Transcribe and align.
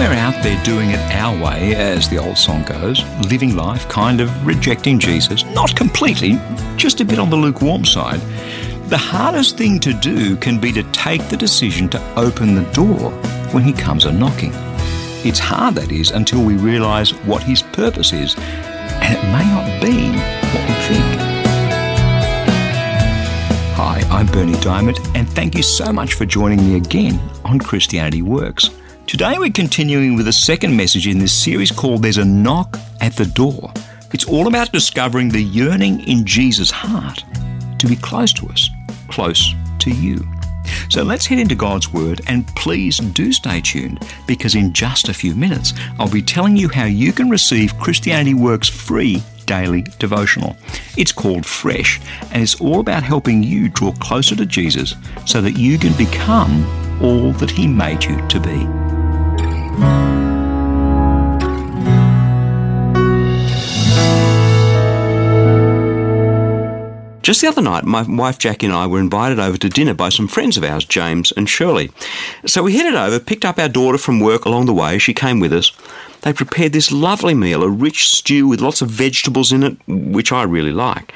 We're 0.00 0.14
out 0.14 0.42
there 0.42 0.58
doing 0.64 0.92
it 0.92 0.98
our 1.12 1.36
way, 1.44 1.74
as 1.74 2.08
the 2.08 2.16
old 2.16 2.38
song 2.38 2.62
goes, 2.62 3.04
living 3.30 3.54
life, 3.54 3.86
kind 3.90 4.22
of 4.22 4.46
rejecting 4.46 4.98
Jesus, 4.98 5.44
not 5.44 5.76
completely, 5.76 6.40
just 6.76 7.02
a 7.02 7.04
bit 7.04 7.18
on 7.18 7.28
the 7.28 7.36
lukewarm 7.36 7.84
side, 7.84 8.18
the 8.88 8.96
hardest 8.96 9.58
thing 9.58 9.78
to 9.80 9.92
do 9.92 10.36
can 10.36 10.58
be 10.58 10.72
to 10.72 10.82
take 10.84 11.28
the 11.28 11.36
decision 11.36 11.86
to 11.90 12.14
open 12.18 12.54
the 12.54 12.64
door 12.72 13.10
when 13.52 13.62
he 13.62 13.74
comes 13.74 14.06
a 14.06 14.10
knocking. 14.10 14.52
It's 15.22 15.38
hard, 15.38 15.74
that 15.74 15.92
is, 15.92 16.12
until 16.12 16.42
we 16.42 16.56
realise 16.56 17.10
what 17.26 17.42
his 17.42 17.60
purpose 17.60 18.14
is, 18.14 18.36
and 18.38 19.14
it 19.14 19.22
may 19.24 19.44
not 19.44 19.82
be 19.82 20.08
what 20.48 20.66
we 20.66 20.74
think. 20.88 21.20
Hi, 23.76 24.00
I'm 24.08 24.28
Berni 24.28 24.54
Dymet, 24.54 24.98
and 25.14 25.28
thank 25.28 25.54
you 25.54 25.62
so 25.62 25.92
much 25.92 26.14
for 26.14 26.24
joining 26.24 26.66
me 26.66 26.76
again 26.76 27.20
on 27.44 27.58
Christianity 27.58 28.22
Works. 28.22 28.70
Today 29.10 29.38
we're 29.38 29.50
continuing 29.50 30.14
with 30.14 30.28
a 30.28 30.32
second 30.32 30.76
message 30.76 31.08
in 31.08 31.18
this 31.18 31.32
series 31.32 31.72
called 31.72 32.00
There's 32.00 32.18
a 32.18 32.24
Knock 32.24 32.78
at 33.00 33.16
the 33.16 33.26
Door. 33.26 33.72
It's 34.12 34.24
all 34.24 34.46
about 34.46 34.70
discovering 34.70 35.28
the 35.28 35.42
yearning 35.42 36.06
in 36.08 36.24
Jesus' 36.24 36.70
heart 36.70 37.24
to 37.80 37.88
be 37.88 37.96
close 37.96 38.32
to 38.34 38.46
us, 38.50 38.70
close 39.08 39.52
to 39.80 39.90
you. 39.90 40.24
So 40.90 41.02
let's 41.02 41.26
head 41.26 41.40
into 41.40 41.56
God's 41.56 41.92
Word 41.92 42.20
and 42.28 42.46
please 42.54 42.98
do 42.98 43.32
stay 43.32 43.60
tuned 43.60 43.98
because 44.28 44.54
in 44.54 44.72
just 44.72 45.08
a 45.08 45.14
few 45.14 45.34
minutes 45.34 45.72
I'll 45.98 46.08
be 46.08 46.22
telling 46.22 46.56
you 46.56 46.68
how 46.68 46.84
you 46.84 47.12
can 47.12 47.28
receive 47.28 47.76
Christianity 47.80 48.34
Works 48.34 48.68
free 48.68 49.24
daily 49.44 49.82
devotional. 49.98 50.56
It's 50.96 51.10
called 51.10 51.44
Fresh 51.44 52.00
and 52.30 52.40
it's 52.40 52.60
all 52.60 52.78
about 52.78 53.02
helping 53.02 53.42
you 53.42 53.70
draw 53.70 53.90
closer 53.90 54.36
to 54.36 54.46
Jesus 54.46 54.94
so 55.26 55.40
that 55.40 55.58
you 55.58 55.78
can 55.78 55.98
become 55.98 56.64
all 57.02 57.32
that 57.32 57.50
He 57.50 57.66
made 57.66 58.04
you 58.04 58.24
to 58.28 58.38
be. 58.38 58.89
Just 67.30 67.42
the 67.42 67.46
other 67.46 67.62
night, 67.62 67.84
my 67.84 68.02
wife 68.02 68.38
Jackie 68.38 68.66
and 68.66 68.74
I 68.74 68.88
were 68.88 68.98
invited 68.98 69.38
over 69.38 69.56
to 69.58 69.68
dinner 69.68 69.94
by 69.94 70.08
some 70.08 70.26
friends 70.26 70.56
of 70.56 70.64
ours, 70.64 70.84
James 70.84 71.32
and 71.36 71.48
Shirley. 71.48 71.92
So 72.44 72.64
we 72.64 72.76
headed 72.76 72.96
over, 72.96 73.20
picked 73.20 73.44
up 73.44 73.56
our 73.56 73.68
daughter 73.68 73.98
from 73.98 74.18
work 74.18 74.46
along 74.46 74.66
the 74.66 74.74
way. 74.74 74.98
She 74.98 75.14
came 75.14 75.38
with 75.38 75.52
us. 75.52 75.70
They 76.22 76.32
prepared 76.32 76.72
this 76.72 76.90
lovely 76.90 77.34
meal, 77.34 77.62
a 77.62 77.68
rich 77.68 78.08
stew 78.08 78.48
with 78.48 78.60
lots 78.60 78.82
of 78.82 78.88
vegetables 78.88 79.52
in 79.52 79.62
it, 79.62 79.76
which 79.86 80.32
I 80.32 80.42
really 80.42 80.72
like. 80.72 81.12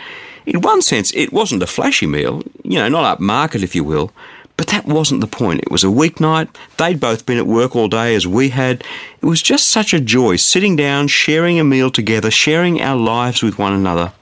In 0.47 0.61
one 0.61 0.83
sense, 0.83 1.13
it 1.15 1.33
wasn't 1.33 1.65
a 1.65 1.67
flashy 1.67 2.07
meal, 2.07 2.45
you 2.63 2.79
know, 2.79 2.89
not 2.89 3.19
upmarket, 3.19 3.65
if 3.65 3.75
you 3.75 3.83
will, 3.83 4.13
but 4.57 4.69
that 4.69 4.87
wasn't 4.87 5.21
the 5.21 5.27
point. 5.27 5.61
It 5.61 5.71
was 5.71 5.85
a 5.85 5.89
weeknight. 5.89 6.55
They'd 6.77 7.01
both 7.01 7.27
been 7.27 7.39
at 7.39 7.47
work 7.47 7.75
all 7.75 7.89
day 7.89 8.15
as 8.15 8.27
we 8.27 8.51
had. 8.51 8.85
It 9.21 9.27
was 9.27 9.43
just 9.43 9.69
such 9.69 9.93
a 9.93 10.01
joy 10.01 10.37
sitting 10.37 10.77
down, 10.77 11.09
sharing 11.09 11.59
a 11.59 11.65
meal 11.65 11.91
together, 11.91 12.31
sharing 12.31 12.81
our 12.81 12.97
lives 12.97 13.43
with 13.43 13.59
one 13.59 13.73
another. 13.73 14.13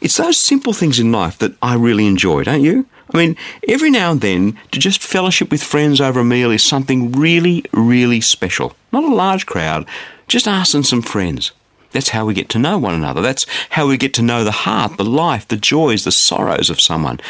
It's 0.00 0.16
those 0.16 0.38
simple 0.38 0.72
things 0.72 1.00
in 1.00 1.10
life 1.10 1.38
that 1.38 1.56
I 1.62 1.74
really 1.74 2.06
enjoy, 2.06 2.44
don't 2.44 2.62
you? 2.62 2.86
I 3.12 3.16
mean, 3.16 3.36
every 3.68 3.90
now 3.90 4.12
and 4.12 4.20
then, 4.20 4.58
to 4.72 4.78
just 4.78 5.02
fellowship 5.02 5.50
with 5.50 5.62
friends 5.62 6.00
over 6.00 6.20
a 6.20 6.24
meal 6.24 6.50
is 6.50 6.62
something 6.62 7.12
really, 7.12 7.64
really 7.72 8.20
special. 8.20 8.74
Not 8.92 9.04
a 9.04 9.14
large 9.14 9.46
crowd, 9.46 9.86
just 10.28 10.48
us 10.48 10.74
and 10.74 10.86
some 10.86 11.02
friends. 11.02 11.52
That's 11.92 12.08
how 12.10 12.26
we 12.26 12.34
get 12.34 12.48
to 12.50 12.58
know 12.58 12.76
one 12.76 12.94
another. 12.94 13.22
That's 13.22 13.46
how 13.70 13.86
we 13.86 13.96
get 13.96 14.14
to 14.14 14.22
know 14.22 14.42
the 14.42 14.50
heart, 14.50 14.96
the 14.96 15.04
life, 15.04 15.46
the 15.46 15.56
joys, 15.56 16.04
the 16.04 16.12
sorrows 16.12 16.70
of 16.70 16.80
someone 16.80 17.20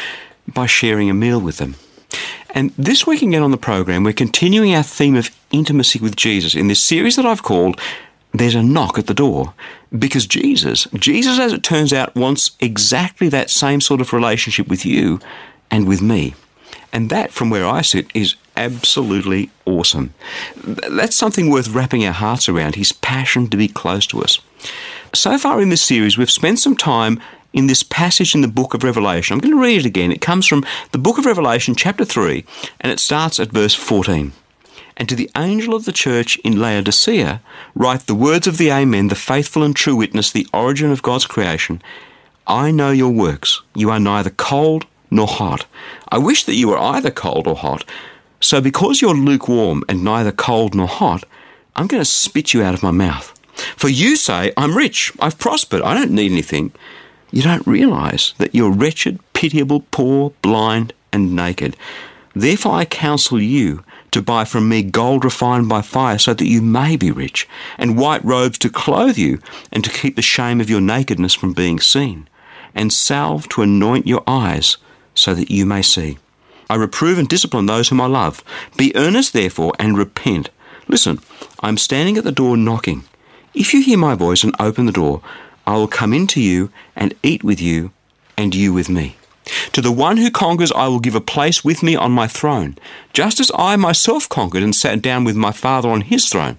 by 0.47 0.65
sharing 0.65 1.09
a 1.09 1.13
meal 1.13 1.39
with 1.39 1.57
them. 1.57 1.75
And 2.55 2.71
this 2.77 3.05
week 3.05 3.21
again 3.21 3.43
on 3.43 3.51
the 3.51 3.57
program, 3.57 4.05
we're 4.05 4.13
continuing 4.13 4.73
our 4.73 4.81
theme 4.81 5.17
of 5.17 5.29
intimacy 5.51 5.99
with 5.99 6.15
Jesus 6.15 6.55
in 6.55 6.69
this 6.69 6.81
series 6.81 7.17
that 7.17 7.25
I've 7.25 7.43
called 7.43 7.79
There's 8.31 8.55
a 8.55 8.63
Knock 8.63 8.97
at 8.97 9.07
the 9.07 9.13
Door. 9.13 9.53
Because 9.97 10.25
Jesus, 10.25 10.87
Jesus, 10.93 11.37
as 11.37 11.51
it 11.51 11.63
turns 11.63 11.91
out, 11.91 12.15
wants 12.15 12.51
exactly 12.61 13.27
that 13.27 13.49
same 13.49 13.81
sort 13.81 13.99
of 13.99 14.13
relationship 14.13 14.69
with 14.69 14.85
you 14.85 15.19
and 15.69 15.85
with 15.85 16.01
me. 16.01 16.33
And 16.93 17.09
that, 17.09 17.31
from 17.31 17.49
where 17.49 17.67
I 17.67 17.81
sit, 17.81 18.07
is 18.13 18.35
absolutely 18.55 19.49
awesome. 19.65 20.13
That's 20.55 21.17
something 21.17 21.49
worth 21.49 21.67
wrapping 21.67 22.05
our 22.05 22.13
hearts 22.13 22.47
around, 22.47 22.75
his 22.75 22.93
passion 22.93 23.49
to 23.49 23.57
be 23.57 23.67
close 23.67 24.07
to 24.07 24.21
us. 24.21 24.39
So 25.13 25.37
far 25.37 25.61
in 25.61 25.69
this 25.69 25.81
series, 25.81 26.17
we've 26.17 26.31
spent 26.31 26.59
some 26.59 26.77
time 26.77 27.21
in 27.55 27.67
this 27.67 27.83
passage 27.83 28.35
in 28.35 28.41
the 28.41 28.47
book 28.47 28.73
of 28.73 28.83
Revelation. 28.83 29.33
I'm 29.33 29.39
going 29.39 29.55
to 29.55 29.61
read 29.61 29.79
it 29.79 29.85
again. 29.85 30.11
It 30.11 30.21
comes 30.21 30.45
from 30.45 30.65
the 30.91 30.97
book 30.97 31.17
of 31.17 31.25
Revelation, 31.25 31.73
chapter 31.73 32.03
3, 32.03 32.45
and 32.81 32.91
it 32.91 32.99
starts 32.99 33.39
at 33.39 33.51
verse 33.51 33.73
14. 33.73 34.33
And 34.97 35.09
to 35.09 35.15
the 35.15 35.31
angel 35.37 35.73
of 35.73 35.85
the 35.85 35.93
church 35.93 36.35
in 36.43 36.59
Laodicea, 36.59 37.41
write 37.73 38.01
the 38.01 38.13
words 38.13 38.45
of 38.45 38.57
the 38.57 38.71
Amen, 38.71 39.07
the 39.07 39.15
faithful 39.15 39.63
and 39.63 39.73
true 39.73 39.95
witness, 39.95 40.31
the 40.31 40.47
origin 40.53 40.91
of 40.91 41.01
God's 41.01 41.25
creation. 41.25 41.81
I 42.45 42.71
know 42.71 42.91
your 42.91 43.11
works. 43.11 43.61
You 43.73 43.89
are 43.89 43.99
neither 43.99 44.29
cold 44.29 44.85
nor 45.09 45.27
hot. 45.27 45.65
I 46.09 46.17
wish 46.17 46.43
that 46.43 46.55
you 46.55 46.67
were 46.67 46.77
either 46.77 47.09
cold 47.09 47.47
or 47.47 47.55
hot. 47.55 47.85
So 48.41 48.59
because 48.59 49.01
you're 49.01 49.15
lukewarm 49.15 49.83
and 49.87 50.03
neither 50.03 50.33
cold 50.33 50.75
nor 50.75 50.87
hot, 50.87 51.23
I'm 51.75 51.87
going 51.87 52.01
to 52.01 52.05
spit 52.05 52.53
you 52.53 52.63
out 52.63 52.73
of 52.73 52.83
my 52.83 52.91
mouth. 52.91 53.31
For 53.77 53.87
you 53.87 54.17
say, 54.17 54.51
I'm 54.57 54.75
rich, 54.75 55.13
I've 55.21 55.39
prospered, 55.39 55.81
I 55.81 55.93
don't 55.93 56.11
need 56.11 56.33
anything. 56.33 56.73
You 57.35 57.41
don't 57.41 57.67
realize 57.67 58.33
that 58.37 58.55
you're 58.55 58.71
wretched, 58.71 59.19
pitiable, 59.33 59.83
poor, 59.91 60.31
blind, 60.41 60.93
and 61.11 61.35
naked. 61.35 61.75
Therefore 62.33 62.75
I 62.75 62.85
counsel 62.85 63.41
you 63.41 63.83
to 64.11 64.21
buy 64.21 64.45
from 64.45 64.69
me 64.69 64.83
gold 64.83 65.25
refined 65.25 65.67
by 65.67 65.81
fire 65.81 66.17
so 66.17 66.33
that 66.33 66.47
you 66.47 66.61
may 66.61 66.95
be 66.95 67.11
rich, 67.11 67.45
and 67.77 67.97
white 67.97 68.23
robes 68.23 68.57
to 68.59 68.69
clothe 68.69 69.17
you, 69.17 69.39
and 69.69 69.83
to 69.83 69.89
keep 69.89 70.15
the 70.15 70.21
shame 70.21 70.61
of 70.61 70.69
your 70.69 70.79
nakedness 70.79 71.33
from 71.33 71.51
being 71.51 71.77
seen, 71.81 72.29
and 72.73 72.93
salve 72.93 73.49
to 73.49 73.61
anoint 73.61 74.07
your 74.07 74.23
eyes 74.25 74.77
so 75.13 75.33
that 75.33 75.51
you 75.51 75.65
may 75.65 75.81
see. 75.81 76.17
I 76.69 76.75
reprove 76.75 77.19
and 77.19 77.27
discipline 77.27 77.65
those 77.65 77.89
whom 77.89 77.99
I 77.99 78.05
love. 78.05 78.45
Be 78.77 78.95
earnest, 78.95 79.33
therefore, 79.33 79.73
and 79.77 79.97
repent. 79.97 80.51
Listen, 80.87 81.19
I 81.59 81.67
am 81.67 81.77
standing 81.77 82.17
at 82.17 82.23
the 82.23 82.31
door 82.31 82.55
knocking. 82.55 83.03
If 83.53 83.73
you 83.73 83.81
hear 83.81 83.97
my 83.97 84.15
voice 84.15 84.45
and 84.45 84.55
open 84.57 84.85
the 84.85 84.93
door, 84.93 85.21
I 85.65 85.73
will 85.75 85.87
come 85.87 86.13
into 86.13 86.41
you 86.41 86.71
and 86.95 87.13
eat 87.23 87.43
with 87.43 87.61
you, 87.61 87.91
and 88.37 88.53
you 88.53 88.73
with 88.73 88.89
me. 88.89 89.17
To 89.73 89.81
the 89.81 89.91
one 89.91 90.17
who 90.17 90.31
conquers, 90.31 90.71
I 90.71 90.87
will 90.87 90.99
give 90.99 91.15
a 91.15 91.21
place 91.21 91.63
with 91.63 91.83
me 91.83 91.95
on 91.95 92.11
my 92.11 92.27
throne, 92.27 92.77
just 93.13 93.39
as 93.39 93.51
I 93.55 93.75
myself 93.75 94.27
conquered 94.27 94.63
and 94.63 94.75
sat 94.75 95.01
down 95.01 95.23
with 95.23 95.35
my 95.35 95.51
Father 95.51 95.89
on 95.89 96.01
his 96.01 96.27
throne. 96.29 96.57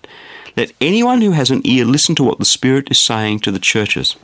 Let 0.56 0.72
anyone 0.81 1.21
who 1.21 1.33
has 1.33 1.50
an 1.50 1.62
ear 1.65 1.84
listen 1.84 2.15
to 2.16 2.25
what 2.25 2.39
the 2.39 2.45
Spirit 2.45 2.91
is 2.91 2.99
saying 2.99 3.41
to 3.41 3.50
the 3.50 3.59
churches. 3.59 4.16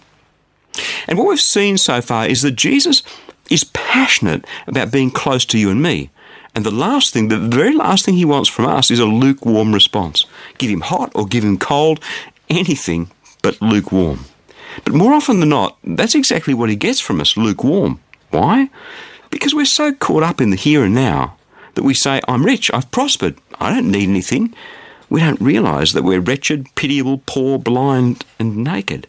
And 1.06 1.18
what 1.18 1.26
we've 1.26 1.40
seen 1.40 1.76
so 1.76 2.00
far 2.00 2.26
is 2.26 2.42
that 2.42 2.52
Jesus 2.52 3.02
is 3.50 3.64
passionate 3.64 4.46
about 4.66 4.92
being 4.92 5.10
close 5.10 5.44
to 5.46 5.58
you 5.58 5.70
and 5.70 5.82
me. 5.82 6.10
And 6.54 6.64
the 6.64 6.70
last 6.70 7.12
thing, 7.12 7.28
the 7.28 7.38
very 7.38 7.74
last 7.74 8.04
thing 8.04 8.14
he 8.14 8.24
wants 8.24 8.48
from 8.48 8.66
us 8.66 8.90
is 8.90 8.98
a 8.98 9.06
lukewarm 9.06 9.72
response. 9.72 10.24
Give 10.58 10.70
him 10.70 10.82
hot 10.82 11.12
or 11.14 11.26
give 11.26 11.44
him 11.44 11.58
cold, 11.58 12.00
anything 12.48 13.10
but 13.42 13.60
lukewarm. 13.60 14.26
But 14.84 14.94
more 14.94 15.12
often 15.12 15.40
than 15.40 15.50
not, 15.50 15.78
that's 15.84 16.14
exactly 16.14 16.54
what 16.54 16.70
he 16.70 16.76
gets 16.76 17.00
from 17.00 17.20
us 17.20 17.36
lukewarm. 17.36 18.00
Why? 18.30 18.70
Because 19.30 19.54
we're 19.54 19.64
so 19.64 19.92
caught 19.92 20.22
up 20.22 20.40
in 20.40 20.50
the 20.50 20.56
here 20.56 20.84
and 20.84 20.94
now 20.94 21.36
that 21.74 21.84
we 21.84 21.94
say, 21.94 22.20
I'm 22.28 22.44
rich, 22.44 22.70
I've 22.72 22.90
prospered, 22.90 23.38
I 23.60 23.72
don't 23.72 23.90
need 23.90 24.08
anything. 24.08 24.54
We 25.08 25.20
don't 25.20 25.40
realise 25.40 25.92
that 25.92 26.04
we're 26.04 26.20
wretched, 26.20 26.74
pitiable, 26.74 27.22
poor, 27.26 27.58
blind, 27.58 28.24
and 28.38 28.58
naked. 28.58 29.06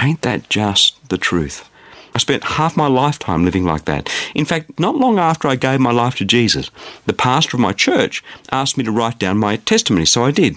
Ain't 0.00 0.22
that 0.22 0.48
just 0.48 1.08
the 1.08 1.18
truth? 1.18 1.68
I 2.14 2.18
spent 2.18 2.44
half 2.44 2.76
my 2.76 2.88
lifetime 2.88 3.44
living 3.44 3.64
like 3.64 3.84
that. 3.84 4.10
In 4.34 4.44
fact, 4.44 4.80
not 4.80 4.96
long 4.96 5.18
after 5.18 5.46
I 5.46 5.56
gave 5.56 5.80
my 5.80 5.92
life 5.92 6.16
to 6.16 6.24
Jesus, 6.24 6.70
the 7.06 7.12
pastor 7.12 7.56
of 7.56 7.60
my 7.60 7.72
church 7.72 8.22
asked 8.50 8.76
me 8.76 8.84
to 8.84 8.90
write 8.90 9.18
down 9.18 9.38
my 9.38 9.56
testimony, 9.56 10.06
so 10.06 10.24
I 10.24 10.30
did. 10.30 10.56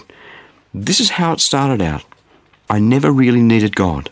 This 0.72 0.98
is 1.00 1.10
how 1.10 1.34
it 1.34 1.40
started 1.40 1.80
out. 1.80 2.04
I 2.68 2.78
never 2.78 3.12
really 3.12 3.42
needed 3.42 3.76
God. 3.76 4.10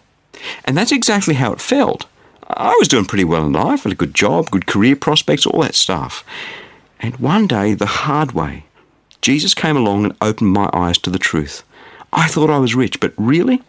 And 0.65 0.77
that's 0.77 0.93
exactly 0.93 1.35
how 1.35 1.53
it 1.53 1.61
felt. 1.61 2.06
I 2.49 2.77
was 2.79 2.89
doing 2.89 3.06
pretty 3.06 3.25
well 3.25 3.47
in 3.47 3.53
life, 3.53 3.85
had 3.85 3.93
a 3.93 3.97
good 3.97 4.15
job, 4.15 4.50
good 4.50 4.67
career 4.67 4.97
prospects, 4.97 5.47
all 5.47 5.62
that 5.62 5.75
stuff. 5.75 6.25
And 7.00 7.17
one 7.17 7.47
day, 7.47 7.75
the 7.75 7.87
hard 7.87 8.33
way, 8.33 8.65
Jesus 9.23 9.55
came 9.55 9.77
along 9.77 10.05
and 10.05 10.17
opened 10.21 10.53
my 10.53 10.69
eyes 10.73 10.99
to 10.99 11.11
the 11.11 11.19
truth. 11.19 11.62
I 12.12 12.29
thought 12.29 12.50
I 12.50 12.59
was 12.59 12.75
rich, 12.75 13.00
but 13.00 13.15
really, 13.17 13.62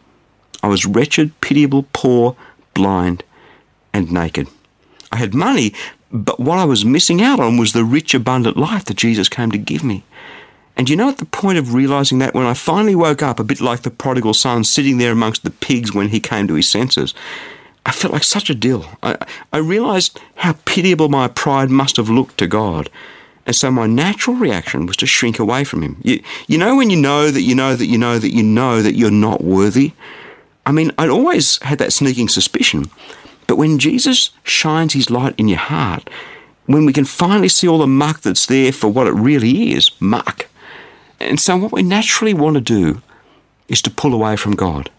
I 0.61 0.67
was 0.67 0.85
wretched, 0.85 1.39
pitiable, 1.41 1.85
poor, 1.93 2.35
blind, 2.73 3.23
and 3.93 4.11
naked. 4.11 4.47
I 5.11 5.17
had 5.17 5.33
money, 5.33 5.73
but 6.11 6.39
what 6.39 6.57
I 6.57 6.65
was 6.65 6.83
missing 6.85 7.21
out 7.21 7.39
on 7.39 7.57
was 7.57 7.73
the 7.73 7.83
rich, 7.83 8.13
abundant 8.13 8.57
life 8.57 8.85
that 8.85 8.97
Jesus 8.97 9.29
came 9.29 9.51
to 9.51 9.57
give 9.57 9.83
me. 9.83 10.03
And 10.75 10.89
you 10.89 10.95
know, 10.95 11.09
at 11.09 11.17
the 11.17 11.25
point 11.25 11.57
of 11.57 11.73
realizing 11.73 12.19
that, 12.19 12.33
when 12.33 12.45
I 12.45 12.53
finally 12.53 12.95
woke 12.95 13.21
up, 13.21 13.39
a 13.39 13.43
bit 13.43 13.61
like 13.61 13.81
the 13.81 13.91
prodigal 13.91 14.33
son 14.33 14.63
sitting 14.63 14.97
there 14.97 15.11
amongst 15.11 15.43
the 15.43 15.51
pigs 15.51 15.93
when 15.93 16.09
he 16.09 16.19
came 16.19 16.47
to 16.47 16.55
his 16.55 16.67
senses, 16.67 17.13
I 17.85 17.91
felt 17.91 18.13
like 18.13 18.23
such 18.23 18.49
a 18.49 18.55
dill. 18.55 18.85
I, 19.03 19.17
I 19.51 19.57
realized 19.57 20.19
how 20.35 20.53
pitiable 20.65 21.09
my 21.09 21.27
pride 21.27 21.69
must 21.69 21.97
have 21.97 22.09
looked 22.09 22.37
to 22.39 22.47
God. 22.47 22.89
And 23.45 23.55
so 23.55 23.69
my 23.69 23.87
natural 23.87 24.37
reaction 24.37 24.85
was 24.85 24.95
to 24.97 25.05
shrink 25.05 25.37
away 25.37 25.63
from 25.65 25.81
him. 25.81 25.97
You, 26.01 26.23
you 26.47 26.57
know, 26.57 26.77
when 26.77 26.89
you 26.89 26.95
know 26.95 27.29
that 27.29 27.41
you 27.41 27.53
know 27.53 27.75
that 27.75 27.87
you 27.87 27.97
know 27.97 28.17
that 28.17 28.31
you 28.31 28.41
know 28.41 28.81
that 28.81 28.95
you're 28.95 29.11
not 29.11 29.43
worthy? 29.43 29.91
I 30.65 30.71
mean, 30.71 30.91
I'd 30.97 31.09
always 31.09 31.61
had 31.61 31.77
that 31.79 31.91
sneaking 31.91 32.29
suspicion. 32.29 32.89
But 33.47 33.57
when 33.57 33.79
Jesus 33.79 34.31
shines 34.43 34.93
his 34.93 35.09
light 35.09 35.35
in 35.37 35.49
your 35.49 35.59
heart, 35.59 36.09
when 36.67 36.85
we 36.85 36.93
can 36.93 37.03
finally 37.03 37.49
see 37.49 37.67
all 37.67 37.79
the 37.79 37.87
muck 37.87 38.21
that's 38.21 38.45
there 38.45 38.71
for 38.71 38.87
what 38.87 39.07
it 39.07 39.13
really 39.13 39.73
is 39.73 39.91
muck. 39.99 40.47
And 41.23 41.39
so, 41.39 41.57
what 41.57 41.71
we 41.71 41.83
naturally 41.83 42.33
want 42.33 42.55
to 42.55 42.61
do 42.61 43.01
is 43.67 43.81
to 43.83 43.89
pull 43.89 44.13
away 44.13 44.35
from 44.35 44.55
God. 44.55 44.89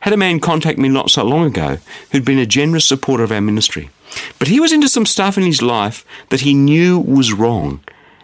Had 0.00 0.12
a 0.12 0.16
man 0.16 0.40
contact 0.40 0.78
me 0.78 0.88
not 0.88 1.10
so 1.10 1.24
long 1.24 1.46
ago 1.46 1.78
who'd 2.10 2.24
been 2.24 2.38
a 2.38 2.46
generous 2.46 2.84
supporter 2.84 3.24
of 3.24 3.32
our 3.32 3.40
ministry. 3.40 3.90
But 4.38 4.48
he 4.48 4.60
was 4.60 4.72
into 4.72 4.88
some 4.88 5.06
stuff 5.06 5.36
in 5.36 5.44
his 5.44 5.62
life 5.62 6.04
that 6.28 6.40
he 6.40 6.54
knew 6.54 6.98
was 6.98 7.32
wrong. 7.32 7.80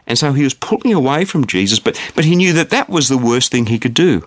And 0.06 0.18
so 0.18 0.32
he 0.32 0.44
was 0.44 0.54
pulling 0.54 0.92
away 0.92 1.24
from 1.24 1.46
Jesus, 1.46 1.78
but, 1.78 2.00
but 2.14 2.24
he 2.24 2.36
knew 2.36 2.52
that 2.52 2.70
that 2.70 2.88
was 2.88 3.08
the 3.08 3.18
worst 3.18 3.52
thing 3.52 3.66
he 3.66 3.78
could 3.78 3.94
do. 3.94 4.26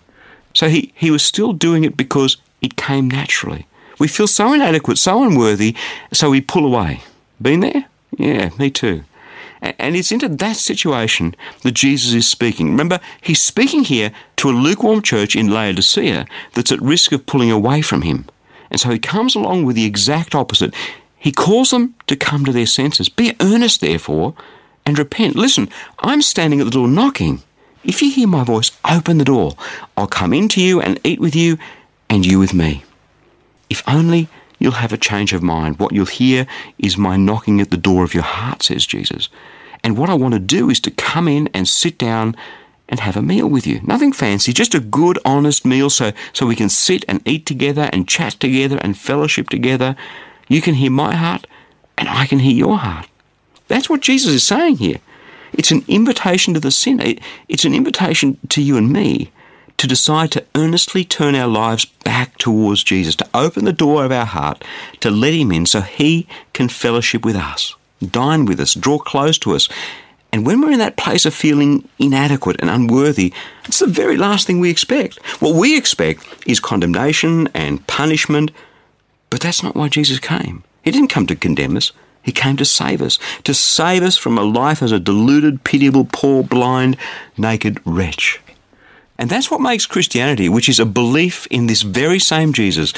So 0.53 0.69
he, 0.69 0.93
he 0.95 1.11
was 1.11 1.23
still 1.23 1.53
doing 1.53 1.83
it 1.83 1.97
because 1.97 2.37
it 2.61 2.77
came 2.77 3.09
naturally. 3.09 3.67
We 3.99 4.07
feel 4.07 4.27
so 4.27 4.53
inadequate, 4.53 4.97
so 4.97 5.23
unworthy, 5.23 5.75
so 6.11 6.29
we 6.29 6.41
pull 6.41 6.65
away. 6.65 7.01
Been 7.41 7.59
there? 7.59 7.85
Yeah, 8.17 8.49
me 8.57 8.69
too. 8.69 9.03
And 9.79 9.95
it's 9.95 10.11
into 10.11 10.27
that 10.27 10.57
situation 10.57 11.35
that 11.63 11.73
Jesus 11.73 12.13
is 12.13 12.27
speaking. 12.27 12.69
Remember, 12.69 12.99
he's 13.21 13.41
speaking 13.41 13.83
here 13.83 14.11
to 14.37 14.49
a 14.49 14.51
lukewarm 14.51 15.01
church 15.01 15.35
in 15.35 15.49
Laodicea 15.49 16.25
that's 16.53 16.71
at 16.71 16.81
risk 16.81 17.11
of 17.11 17.25
pulling 17.25 17.51
away 17.51 17.81
from 17.81 18.03
him. 18.03 18.25
And 18.69 18.79
so 18.79 18.89
he 18.89 18.99
comes 18.99 19.35
along 19.35 19.65
with 19.65 19.75
the 19.75 19.85
exact 19.85 20.35
opposite. 20.35 20.73
He 21.17 21.31
calls 21.31 21.71
them 21.71 21.95
to 22.07 22.15
come 22.15 22.45
to 22.45 22.51
their 22.51 22.65
senses. 22.65 23.09
Be 23.09 23.35
earnest, 23.39 23.81
therefore, 23.81 24.35
and 24.85 24.99
repent. 24.99 25.35
Listen, 25.35 25.69
I'm 25.99 26.21
standing 26.21 26.59
at 26.59 26.65
the 26.65 26.71
door 26.71 26.87
knocking. 26.87 27.41
If 27.83 28.01
you 28.01 28.11
hear 28.11 28.27
my 28.27 28.43
voice, 28.43 28.71
open 28.89 29.17
the 29.17 29.25
door. 29.25 29.53
I'll 29.95 30.07
come 30.07 30.33
into 30.33 30.61
you 30.61 30.81
and 30.81 30.99
eat 31.03 31.19
with 31.19 31.35
you, 31.35 31.57
and 32.09 32.25
you 32.25 32.39
with 32.39 32.53
me. 32.53 32.83
If 33.69 33.81
only 33.87 34.27
you'll 34.59 34.73
have 34.73 34.93
a 34.93 34.97
change 34.97 35.33
of 35.33 35.43
mind. 35.43 35.79
What 35.79 35.91
you'll 35.91 36.05
hear 36.05 36.47
is 36.79 36.97
my 36.97 37.17
knocking 37.17 37.61
at 37.61 37.71
the 37.71 37.77
door 37.77 38.03
of 38.03 38.13
your 38.13 38.23
heart, 38.23 38.63
says 38.63 38.85
Jesus. 38.85 39.29
And 39.85 39.99
what 39.99 40.09
I 40.09 40.15
want 40.15 40.33
to 40.33 40.39
do 40.39 40.71
is 40.71 40.79
to 40.79 40.89
come 40.89 41.27
in 41.27 41.47
and 41.53 41.67
sit 41.67 41.99
down 41.99 42.35
and 42.89 42.99
have 42.99 43.15
a 43.15 43.21
meal 43.21 43.47
with 43.47 43.67
you. 43.67 43.81
Nothing 43.83 44.11
fancy, 44.11 44.51
just 44.51 44.73
a 44.73 44.79
good, 44.79 45.19
honest 45.23 45.63
meal 45.63 45.91
so, 45.91 46.11
so 46.33 46.47
we 46.47 46.55
can 46.55 46.69
sit 46.69 47.05
and 47.07 47.21
eat 47.23 47.45
together 47.45 47.87
and 47.93 48.07
chat 48.07 48.33
together 48.33 48.79
and 48.81 48.97
fellowship 48.97 49.47
together. 49.47 49.95
You 50.47 50.59
can 50.59 50.73
hear 50.73 50.89
my 50.89 51.13
heart 51.13 51.45
and 51.99 52.09
I 52.09 52.25
can 52.25 52.39
hear 52.39 52.55
your 52.55 52.79
heart. 52.79 53.07
That's 53.67 53.87
what 53.87 54.01
Jesus 54.01 54.33
is 54.33 54.43
saying 54.43 54.77
here. 54.77 54.97
It's 55.53 55.69
an 55.69 55.85
invitation 55.87 56.55
to 56.55 56.59
the 56.59 56.71
sinner. 56.71 57.13
It's 57.47 57.63
an 57.63 57.75
invitation 57.75 58.39
to 58.49 58.63
you 58.63 58.77
and 58.77 58.91
me 58.91 59.31
to 59.77 59.87
decide 59.87 60.31
to 60.31 60.45
earnestly 60.55 61.05
turn 61.05 61.35
our 61.35 61.47
lives 61.47 61.85
back 61.85 62.39
towards 62.39 62.83
Jesus, 62.83 63.15
to 63.17 63.29
open 63.35 63.65
the 63.65 63.71
door 63.73 64.03
of 64.03 64.11
our 64.11 64.25
heart, 64.25 64.63
to 65.01 65.11
let 65.11 65.33
Him 65.33 65.51
in 65.51 65.67
so 65.67 65.81
He 65.81 66.27
can 66.53 66.69
fellowship 66.69 67.23
with 67.23 67.35
us, 67.35 67.75
dine 68.11 68.45
with 68.45 68.59
us, 68.59 68.73
draw 68.73 68.97
close 68.97 69.37
to 69.39 69.55
us. 69.55 69.69
And 70.31 70.45
when 70.45 70.59
we're 70.59 70.71
in 70.71 70.79
that 70.79 70.97
place 70.97 71.25
of 71.25 71.33
feeling 71.33 71.87
inadequate 71.97 72.57
and 72.59 72.69
unworthy, 72.69 73.33
it's 73.65 73.79
the 73.79 73.87
very 73.87 74.17
last 74.17 74.45
thing 74.45 74.59
we 74.59 74.69
expect. 74.69 75.17
What 75.41 75.55
we 75.55 75.77
expect 75.77 76.25
is 76.45 76.59
condemnation 76.59 77.47
and 77.53 77.85
punishment, 77.87 78.51
but 79.29 79.39
that's 79.39 79.63
not 79.63 79.75
why 79.75 79.87
Jesus 79.87 80.19
came. 80.19 80.63
He 80.83 80.91
didn't 80.91 81.09
come 81.09 81.25
to 81.27 81.35
condemn 81.35 81.77
us. 81.77 81.91
He 82.21 82.31
came 82.31 82.57
to 82.57 82.65
save 82.65 83.01
us, 83.01 83.19
to 83.43 83.53
save 83.53 84.01
us 84.01 84.17
from 84.17 84.37
a 84.37 84.43
life 84.43 84.81
as 84.81 84.91
a 84.91 84.99
deluded, 84.99 85.63
pitiable, 85.63 86.07
poor, 86.11 86.43
blind, 86.43 86.97
naked 87.37 87.79
wretch. 87.85 88.41
And 89.17 89.29
that's 89.29 89.49
what 89.49 89.61
makes 89.61 89.85
Christianity, 89.85 90.49
which 90.49 90.67
is 90.67 90.79
a 90.79 90.85
belief 90.85 91.47
in 91.47 91.67
this 91.67 91.83
very 91.83 92.19
same 92.19 92.51
Jesus, 92.51 92.93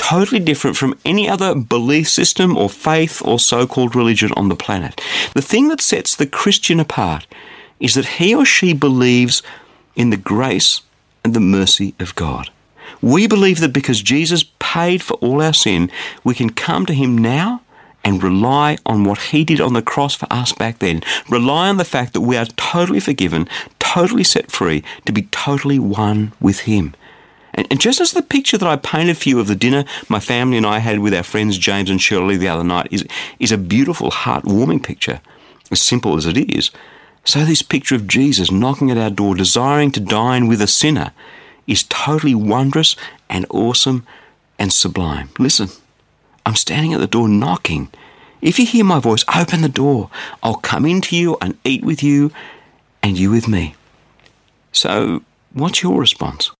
totally 0.00 0.40
different 0.40 0.78
from 0.78 0.98
any 1.04 1.28
other 1.28 1.54
belief 1.54 2.08
system 2.08 2.56
or 2.56 2.70
faith 2.70 3.20
or 3.22 3.38
so 3.38 3.66
called 3.66 3.94
religion 3.94 4.30
on 4.34 4.48
the 4.48 4.56
planet. 4.56 4.98
The 5.34 5.42
thing 5.42 5.68
that 5.68 5.82
sets 5.82 6.16
the 6.16 6.26
Christian 6.26 6.80
apart 6.80 7.26
is 7.78 7.94
that 7.94 8.16
he 8.16 8.34
or 8.34 8.46
she 8.46 8.72
believes 8.72 9.42
in 9.94 10.08
the 10.08 10.16
grace 10.16 10.80
and 11.22 11.34
the 11.34 11.40
mercy 11.40 11.94
of 12.00 12.14
God. 12.14 12.50
We 13.02 13.26
believe 13.26 13.60
that 13.60 13.74
because 13.74 14.00
Jesus 14.00 14.44
paid 14.58 15.02
for 15.02 15.14
all 15.14 15.42
our 15.42 15.52
sin, 15.52 15.90
we 16.24 16.34
can 16.34 16.48
come 16.48 16.86
to 16.86 16.94
him 16.94 17.18
now 17.18 17.60
and 18.02 18.22
rely 18.22 18.78
on 18.86 19.04
what 19.04 19.18
he 19.18 19.44
did 19.44 19.60
on 19.60 19.74
the 19.74 19.82
cross 19.82 20.14
for 20.14 20.26
us 20.30 20.54
back 20.54 20.78
then. 20.78 21.02
Rely 21.28 21.68
on 21.68 21.76
the 21.76 21.84
fact 21.84 22.14
that 22.14 22.22
we 22.22 22.38
are 22.38 22.46
totally 22.56 23.00
forgiven, 23.00 23.46
totally 23.78 24.24
set 24.24 24.50
free, 24.50 24.82
to 25.04 25.12
be 25.12 25.22
totally 25.24 25.78
one 25.78 26.32
with 26.40 26.60
him. 26.60 26.94
And, 27.60 27.68
and, 27.70 27.78
just 27.78 28.00
as 28.00 28.12
the 28.12 28.22
picture 28.22 28.56
that 28.56 28.66
I 28.66 28.76
painted 28.76 29.18
for 29.18 29.28
you 29.28 29.38
of 29.38 29.46
the 29.46 29.54
dinner 29.54 29.84
my 30.08 30.18
family 30.18 30.56
and 30.56 30.64
I 30.64 30.78
had 30.78 31.00
with 31.00 31.12
our 31.12 31.22
friends 31.22 31.58
James 31.58 31.90
and 31.90 32.00
Shirley 32.00 32.38
the 32.38 32.48
other 32.48 32.64
night 32.64 32.88
is, 32.90 33.04
is 33.38 33.52
a 33.52 33.58
beautiful, 33.58 34.10
heart-warming 34.10 34.80
picture, 34.80 35.20
as 35.70 35.82
simple 35.82 36.16
as 36.16 36.24
it 36.24 36.38
is, 36.38 36.70
so 37.22 37.44
this 37.44 37.60
picture 37.60 37.94
of 37.94 38.06
Jesus 38.06 38.50
knocking 38.50 38.90
at 38.90 38.96
our 38.96 39.10
door, 39.10 39.34
desiring 39.34 39.92
to 39.92 40.00
dine 40.00 40.48
with 40.48 40.62
a 40.62 40.66
sinner, 40.66 41.12
is 41.66 41.82
totally 41.82 42.34
wondrous 42.34 42.96
and 43.28 43.44
awesome 43.50 44.06
and 44.58 44.72
sublime. 44.72 45.28
Listen. 45.38 45.68
I'm 46.46 46.56
standing 46.56 46.94
at 46.94 47.00
the 47.00 47.06
door 47.06 47.28
knocking. 47.28 47.90
If 48.40 48.58
you 48.58 48.64
hear 48.64 48.86
my 48.86 49.00
voice, 49.00 49.22
open 49.36 49.60
the 49.60 49.68
door. 49.68 50.08
I'll 50.42 50.54
come 50.54 50.86
into 50.86 51.14
you 51.14 51.36
and 51.42 51.58
eat 51.64 51.84
with 51.84 52.02
you, 52.02 52.32
and 53.02 53.18
you 53.18 53.30
with 53.30 53.48
me. 53.48 53.74
So, 54.72 55.22
what's 55.52 55.82
your 55.82 56.00
response? 56.00 56.50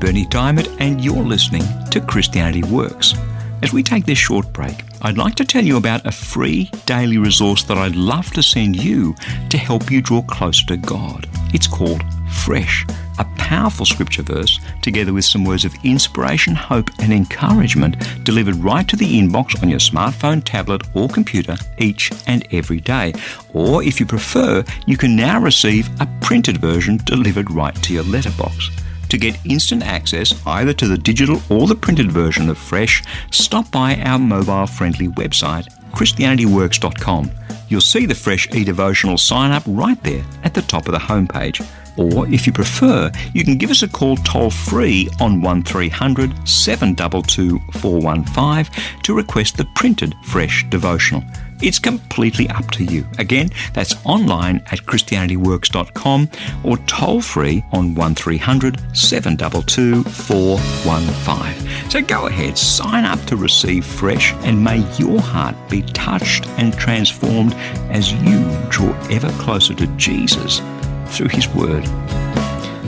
I'm 0.00 0.06
Berni 0.06 0.24
Dymet, 0.24 0.80
and 0.80 1.04
you're 1.04 1.22
listening 1.22 1.62
to 1.90 2.00
Christianity 2.00 2.62
Works. 2.62 3.14
As 3.62 3.74
we 3.74 3.82
take 3.82 4.06
this 4.06 4.16
short 4.16 4.50
break, 4.50 4.82
I'd 5.02 5.18
like 5.18 5.34
to 5.34 5.44
tell 5.44 5.62
you 5.62 5.76
about 5.76 6.06
a 6.06 6.10
free 6.10 6.70
daily 6.86 7.18
resource 7.18 7.64
that 7.64 7.76
I'd 7.76 7.96
love 7.96 8.30
to 8.30 8.42
send 8.42 8.82
you 8.82 9.14
to 9.50 9.58
help 9.58 9.90
you 9.90 10.00
draw 10.00 10.22
closer 10.22 10.64
to 10.68 10.78
God. 10.78 11.28
It's 11.52 11.66
called 11.66 12.02
Fresh, 12.32 12.86
a 13.18 13.26
powerful 13.36 13.84
scripture 13.84 14.22
verse 14.22 14.58
together 14.80 15.12
with 15.12 15.26
some 15.26 15.44
words 15.44 15.66
of 15.66 15.74
inspiration, 15.84 16.54
hope, 16.54 16.88
and 17.00 17.12
encouragement 17.12 18.24
delivered 18.24 18.56
right 18.56 18.88
to 18.88 18.96
the 18.96 19.20
inbox 19.20 19.62
on 19.62 19.68
your 19.68 19.80
smartphone, 19.80 20.40
tablet, 20.42 20.80
or 20.94 21.10
computer 21.10 21.58
each 21.76 22.10
and 22.26 22.48
every 22.54 22.80
day. 22.80 23.12
Or 23.52 23.82
if 23.82 24.00
you 24.00 24.06
prefer, 24.06 24.64
you 24.86 24.96
can 24.96 25.14
now 25.14 25.38
receive 25.42 25.90
a 26.00 26.08
printed 26.22 26.56
version 26.56 26.96
delivered 27.04 27.50
right 27.50 27.74
to 27.82 27.92
your 27.92 28.04
letterbox. 28.04 28.70
To 29.10 29.18
get 29.18 29.44
instant 29.44 29.82
access 29.82 30.34
either 30.46 30.72
to 30.72 30.86
the 30.86 30.96
digital 30.96 31.42
or 31.50 31.66
the 31.66 31.74
printed 31.74 32.12
version 32.12 32.48
of 32.48 32.56
Fresh, 32.56 33.02
stop 33.32 33.68
by 33.72 33.96
our 33.96 34.20
mobile 34.20 34.68
friendly 34.68 35.08
website, 35.08 35.66
ChristianityWorks.com. 35.92 37.30
You'll 37.68 37.80
see 37.80 38.06
the 38.06 38.14
Fresh 38.14 38.48
e 38.54 38.62
devotional 38.62 39.18
sign 39.18 39.50
up 39.50 39.64
right 39.66 40.00
there 40.04 40.24
at 40.44 40.54
the 40.54 40.62
top 40.62 40.86
of 40.86 40.92
the 40.92 40.98
homepage. 40.98 41.60
Or 41.96 42.26
if 42.28 42.46
you 42.46 42.52
prefer, 42.52 43.10
you 43.34 43.44
can 43.44 43.58
give 43.58 43.70
us 43.70 43.82
a 43.82 43.88
call 43.88 44.16
toll 44.18 44.50
free 44.50 45.08
on 45.20 45.42
1300 45.42 46.48
722 46.48 47.58
415 47.80 49.02
to 49.02 49.14
request 49.14 49.56
the 49.56 49.66
printed 49.74 50.14
Fresh 50.22 50.66
devotional. 50.70 51.24
It's 51.62 51.78
completely 51.78 52.48
up 52.48 52.70
to 52.72 52.84
you. 52.84 53.06
Again, 53.18 53.50
that's 53.72 53.94
online 54.04 54.56
at 54.66 54.80
ChristianityWorks.com 54.80 56.30
or 56.64 56.76
toll 56.78 57.20
free 57.20 57.62
on 57.72 57.94
1300 57.94 58.80
722 58.96 60.04
415. 60.04 61.90
So 61.90 62.02
go 62.02 62.26
ahead, 62.26 62.56
sign 62.56 63.04
up 63.04 63.20
to 63.26 63.36
receive 63.36 63.84
fresh, 63.84 64.32
and 64.44 64.62
may 64.62 64.78
your 64.96 65.20
heart 65.20 65.56
be 65.68 65.82
touched 65.82 66.46
and 66.58 66.72
transformed 66.74 67.54
as 67.90 68.12
you 68.12 68.40
draw 68.70 68.92
ever 69.10 69.30
closer 69.32 69.74
to 69.74 69.86
Jesus 69.96 70.60
through 71.06 71.28
His 71.28 71.48
Word. 71.48 71.84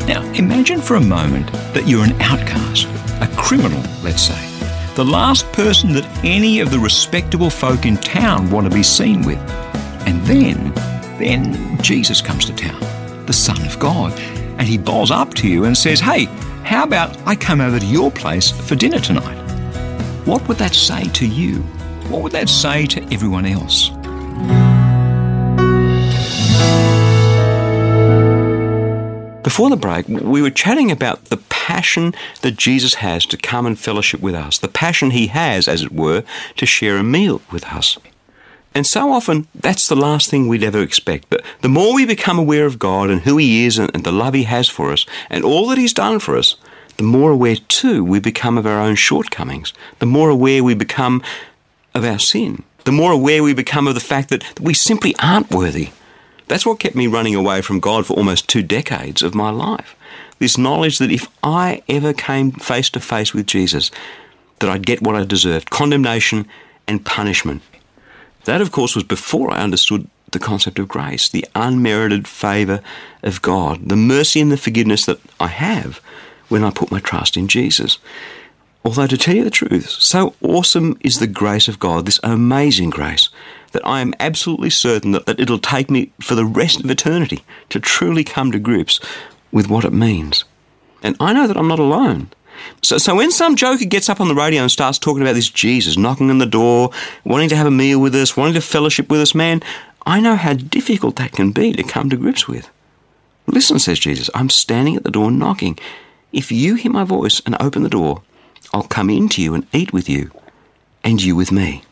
Now, 0.06 0.22
imagine 0.32 0.80
for 0.80 0.96
a 0.96 1.00
moment 1.00 1.52
that 1.74 1.86
you're 1.86 2.04
an 2.04 2.20
outcast, 2.20 2.86
a 3.20 3.28
criminal, 3.36 3.82
let's 4.02 4.22
say 4.22 4.51
the 4.94 5.04
last 5.04 5.50
person 5.52 5.92
that 5.94 6.04
any 6.22 6.60
of 6.60 6.70
the 6.70 6.78
respectable 6.78 7.48
folk 7.48 7.86
in 7.86 7.96
town 7.96 8.50
want 8.50 8.68
to 8.68 8.74
be 8.74 8.82
seen 8.82 9.22
with. 9.24 9.38
And 10.06 10.20
then, 10.22 10.72
then 11.18 11.80
Jesus 11.82 12.20
comes 12.20 12.44
to 12.44 12.54
town, 12.54 12.80
the 13.26 13.32
Son 13.32 13.64
of 13.64 13.78
God, 13.78 14.12
and 14.58 14.62
he 14.62 14.76
bowls 14.76 15.10
up 15.10 15.32
to 15.34 15.48
you 15.48 15.64
and 15.64 15.76
says, 15.76 15.98
Hey, 15.98 16.24
how 16.64 16.84
about 16.84 17.16
I 17.26 17.36
come 17.36 17.60
over 17.60 17.78
to 17.78 17.86
your 17.86 18.10
place 18.10 18.50
for 18.50 18.74
dinner 18.74 19.00
tonight? 19.00 19.38
What 20.26 20.46
would 20.46 20.58
that 20.58 20.74
say 20.74 21.04
to 21.04 21.26
you? 21.26 21.56
What 22.08 22.22
would 22.22 22.32
that 22.32 22.48
say 22.48 22.86
to 22.86 23.02
everyone 23.12 23.46
else? 23.46 23.90
Before 29.52 29.68
the 29.68 29.76
break, 29.76 30.08
we 30.08 30.40
were 30.40 30.48
chatting 30.48 30.90
about 30.90 31.26
the 31.26 31.36
passion 31.36 32.14
that 32.40 32.56
Jesus 32.56 32.94
has 32.94 33.26
to 33.26 33.36
come 33.36 33.66
and 33.66 33.78
fellowship 33.78 34.22
with 34.22 34.34
us, 34.34 34.56
the 34.56 34.66
passion 34.66 35.10
he 35.10 35.26
has, 35.26 35.68
as 35.68 35.82
it 35.82 35.92
were, 35.92 36.24
to 36.56 36.64
share 36.64 36.96
a 36.96 37.02
meal 37.02 37.42
with 37.52 37.66
us. 37.66 37.98
And 38.74 38.86
so 38.86 39.12
often, 39.12 39.46
that's 39.54 39.88
the 39.88 39.94
last 39.94 40.30
thing 40.30 40.48
we'd 40.48 40.64
ever 40.64 40.80
expect. 40.80 41.28
But 41.28 41.44
the 41.60 41.68
more 41.68 41.94
we 41.94 42.06
become 42.06 42.38
aware 42.38 42.64
of 42.64 42.78
God 42.78 43.10
and 43.10 43.20
who 43.20 43.36
He 43.36 43.66
is 43.66 43.78
and, 43.78 43.90
and 43.94 44.04
the 44.04 44.10
love 44.10 44.32
He 44.32 44.44
has 44.44 44.70
for 44.70 44.90
us 44.90 45.04
and 45.28 45.44
all 45.44 45.68
that 45.68 45.76
He's 45.76 45.92
done 45.92 46.18
for 46.18 46.38
us, 46.38 46.56
the 46.96 47.02
more 47.02 47.32
aware 47.32 47.56
too 47.56 48.02
we 48.02 48.20
become 48.20 48.56
of 48.56 48.64
our 48.66 48.80
own 48.80 48.94
shortcomings, 48.94 49.74
the 49.98 50.06
more 50.06 50.30
aware 50.30 50.64
we 50.64 50.72
become 50.72 51.22
of 51.94 52.06
our 52.06 52.18
sin, 52.18 52.62
the 52.84 52.90
more 52.90 53.12
aware 53.12 53.42
we 53.42 53.52
become 53.52 53.86
of 53.86 53.92
the 53.92 54.00
fact 54.00 54.30
that 54.30 54.58
we 54.58 54.72
simply 54.72 55.14
aren't 55.18 55.50
worthy. 55.50 55.90
That's 56.52 56.66
what 56.66 56.80
kept 56.80 56.94
me 56.94 57.06
running 57.06 57.34
away 57.34 57.62
from 57.62 57.80
God 57.80 58.04
for 58.04 58.12
almost 58.12 58.46
two 58.46 58.62
decades 58.62 59.22
of 59.22 59.34
my 59.34 59.48
life. 59.48 59.96
This 60.38 60.58
knowledge 60.58 60.98
that 60.98 61.10
if 61.10 61.26
I 61.42 61.82
ever 61.88 62.12
came 62.12 62.52
face 62.52 62.90
to 62.90 63.00
face 63.00 63.32
with 63.32 63.46
Jesus, 63.46 63.90
that 64.58 64.68
I'd 64.68 64.84
get 64.84 65.00
what 65.00 65.16
I 65.16 65.24
deserved 65.24 65.70
condemnation 65.70 66.46
and 66.86 67.06
punishment. 67.06 67.62
That, 68.44 68.60
of 68.60 68.70
course, 68.70 68.94
was 68.94 69.02
before 69.02 69.50
I 69.50 69.62
understood 69.62 70.06
the 70.32 70.38
concept 70.38 70.78
of 70.78 70.88
grace, 70.88 71.26
the 71.26 71.46
unmerited 71.54 72.28
favour 72.28 72.82
of 73.22 73.40
God, 73.40 73.88
the 73.88 73.96
mercy 73.96 74.38
and 74.38 74.52
the 74.52 74.58
forgiveness 74.58 75.06
that 75.06 75.20
I 75.40 75.46
have 75.46 76.02
when 76.50 76.64
I 76.64 76.70
put 76.70 76.90
my 76.90 77.00
trust 77.00 77.38
in 77.38 77.48
Jesus. 77.48 77.96
Although, 78.84 79.06
to 79.06 79.16
tell 79.16 79.36
you 79.36 79.44
the 79.44 79.50
truth, 79.50 79.88
so 79.88 80.34
awesome 80.42 80.98
is 81.00 81.18
the 81.18 81.26
grace 81.26 81.66
of 81.66 81.78
God, 81.78 82.04
this 82.04 82.20
amazing 82.22 82.90
grace, 82.90 83.30
that 83.72 83.86
I 83.86 84.00
am 84.00 84.14
absolutely 84.20 84.70
certain 84.70 85.12
that, 85.12 85.26
that 85.26 85.40
it'll 85.40 85.58
take 85.58 85.90
me 85.90 86.12
for 86.20 86.34
the 86.34 86.44
rest 86.44 86.82
of 86.82 86.90
eternity 86.90 87.44
to 87.70 87.80
truly 87.80 88.24
come 88.24 88.52
to 88.52 88.58
grips 88.58 89.00
with 89.50 89.68
what 89.68 89.84
it 89.84 89.92
means. 89.92 90.44
And 91.02 91.16
I 91.20 91.32
know 91.32 91.46
that 91.46 91.56
I'm 91.56 91.68
not 91.68 91.78
alone. 91.78 92.30
So, 92.82 92.98
so 92.98 93.16
when 93.16 93.30
some 93.30 93.56
joker 93.56 93.84
gets 93.84 94.08
up 94.08 94.20
on 94.20 94.28
the 94.28 94.34
radio 94.34 94.62
and 94.62 94.70
starts 94.70 94.98
talking 94.98 95.22
about 95.22 95.34
this 95.34 95.50
Jesus 95.50 95.96
knocking 95.96 96.30
on 96.30 96.38
the 96.38 96.46
door, 96.46 96.90
wanting 97.24 97.48
to 97.48 97.56
have 97.56 97.66
a 97.66 97.72
meal 97.72 98.00
with 98.00 98.14
us, 98.14 98.36
wanting 98.36 98.54
to 98.54 98.60
fellowship 98.60 99.10
with 99.10 99.20
us, 99.20 99.34
man, 99.34 99.62
I 100.06 100.20
know 100.20 100.36
how 100.36 100.54
difficult 100.54 101.16
that 101.16 101.32
can 101.32 101.52
be 101.52 101.72
to 101.72 101.82
come 101.82 102.10
to 102.10 102.16
grips 102.16 102.48
with. 102.48 102.68
Listen, 103.46 103.78
says 103.78 103.98
Jesus, 103.98 104.30
I'm 104.34 104.50
standing 104.50 104.96
at 104.96 105.04
the 105.04 105.10
door 105.10 105.30
knocking. 105.30 105.78
If 106.32 106.52
you 106.52 106.76
hear 106.76 106.92
my 106.92 107.04
voice 107.04 107.40
and 107.44 107.56
open 107.60 107.82
the 107.82 107.88
door, 107.88 108.22
I'll 108.72 108.82
come 108.82 109.10
into 109.10 109.42
you 109.42 109.54
and 109.54 109.66
eat 109.72 109.92
with 109.92 110.08
you, 110.08 110.30
and 111.04 111.22
you 111.22 111.36
with 111.36 111.52
me. 111.52 111.82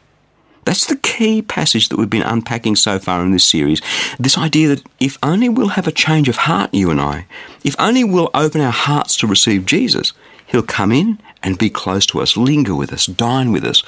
That's 0.71 0.87
the 0.87 0.95
key 0.95 1.43
passage 1.43 1.89
that 1.89 1.97
we've 1.97 2.09
been 2.09 2.23
unpacking 2.23 2.77
so 2.77 3.01
far 3.01 3.25
in 3.25 3.33
this 3.33 3.43
series. 3.43 3.83
This 4.21 4.39
idea 4.39 4.69
that 4.69 4.87
if 5.01 5.19
only 5.21 5.49
we'll 5.49 5.71
have 5.71 5.89
a 5.89 5.91
change 5.91 6.29
of 6.29 6.37
heart, 6.37 6.73
you 6.73 6.93
and 6.93 7.01
I, 7.01 7.27
if 7.65 7.75
only 7.81 8.05
we'll 8.05 8.31
open 8.35 8.61
our 8.61 8.71
hearts 8.71 9.17
to 9.17 9.27
receive 9.27 9.67
Jesus, 9.67 10.13
He'll 10.47 10.63
come 10.63 10.93
in 10.93 11.19
and 11.43 11.59
be 11.59 11.71
close 11.71 12.07
to 12.07 12.21
us, 12.21 12.37
linger 12.37 12.77
with 12.77 12.93
us, 12.93 13.07
dine 13.07 13.51
with 13.51 13.65
us, 13.65 13.81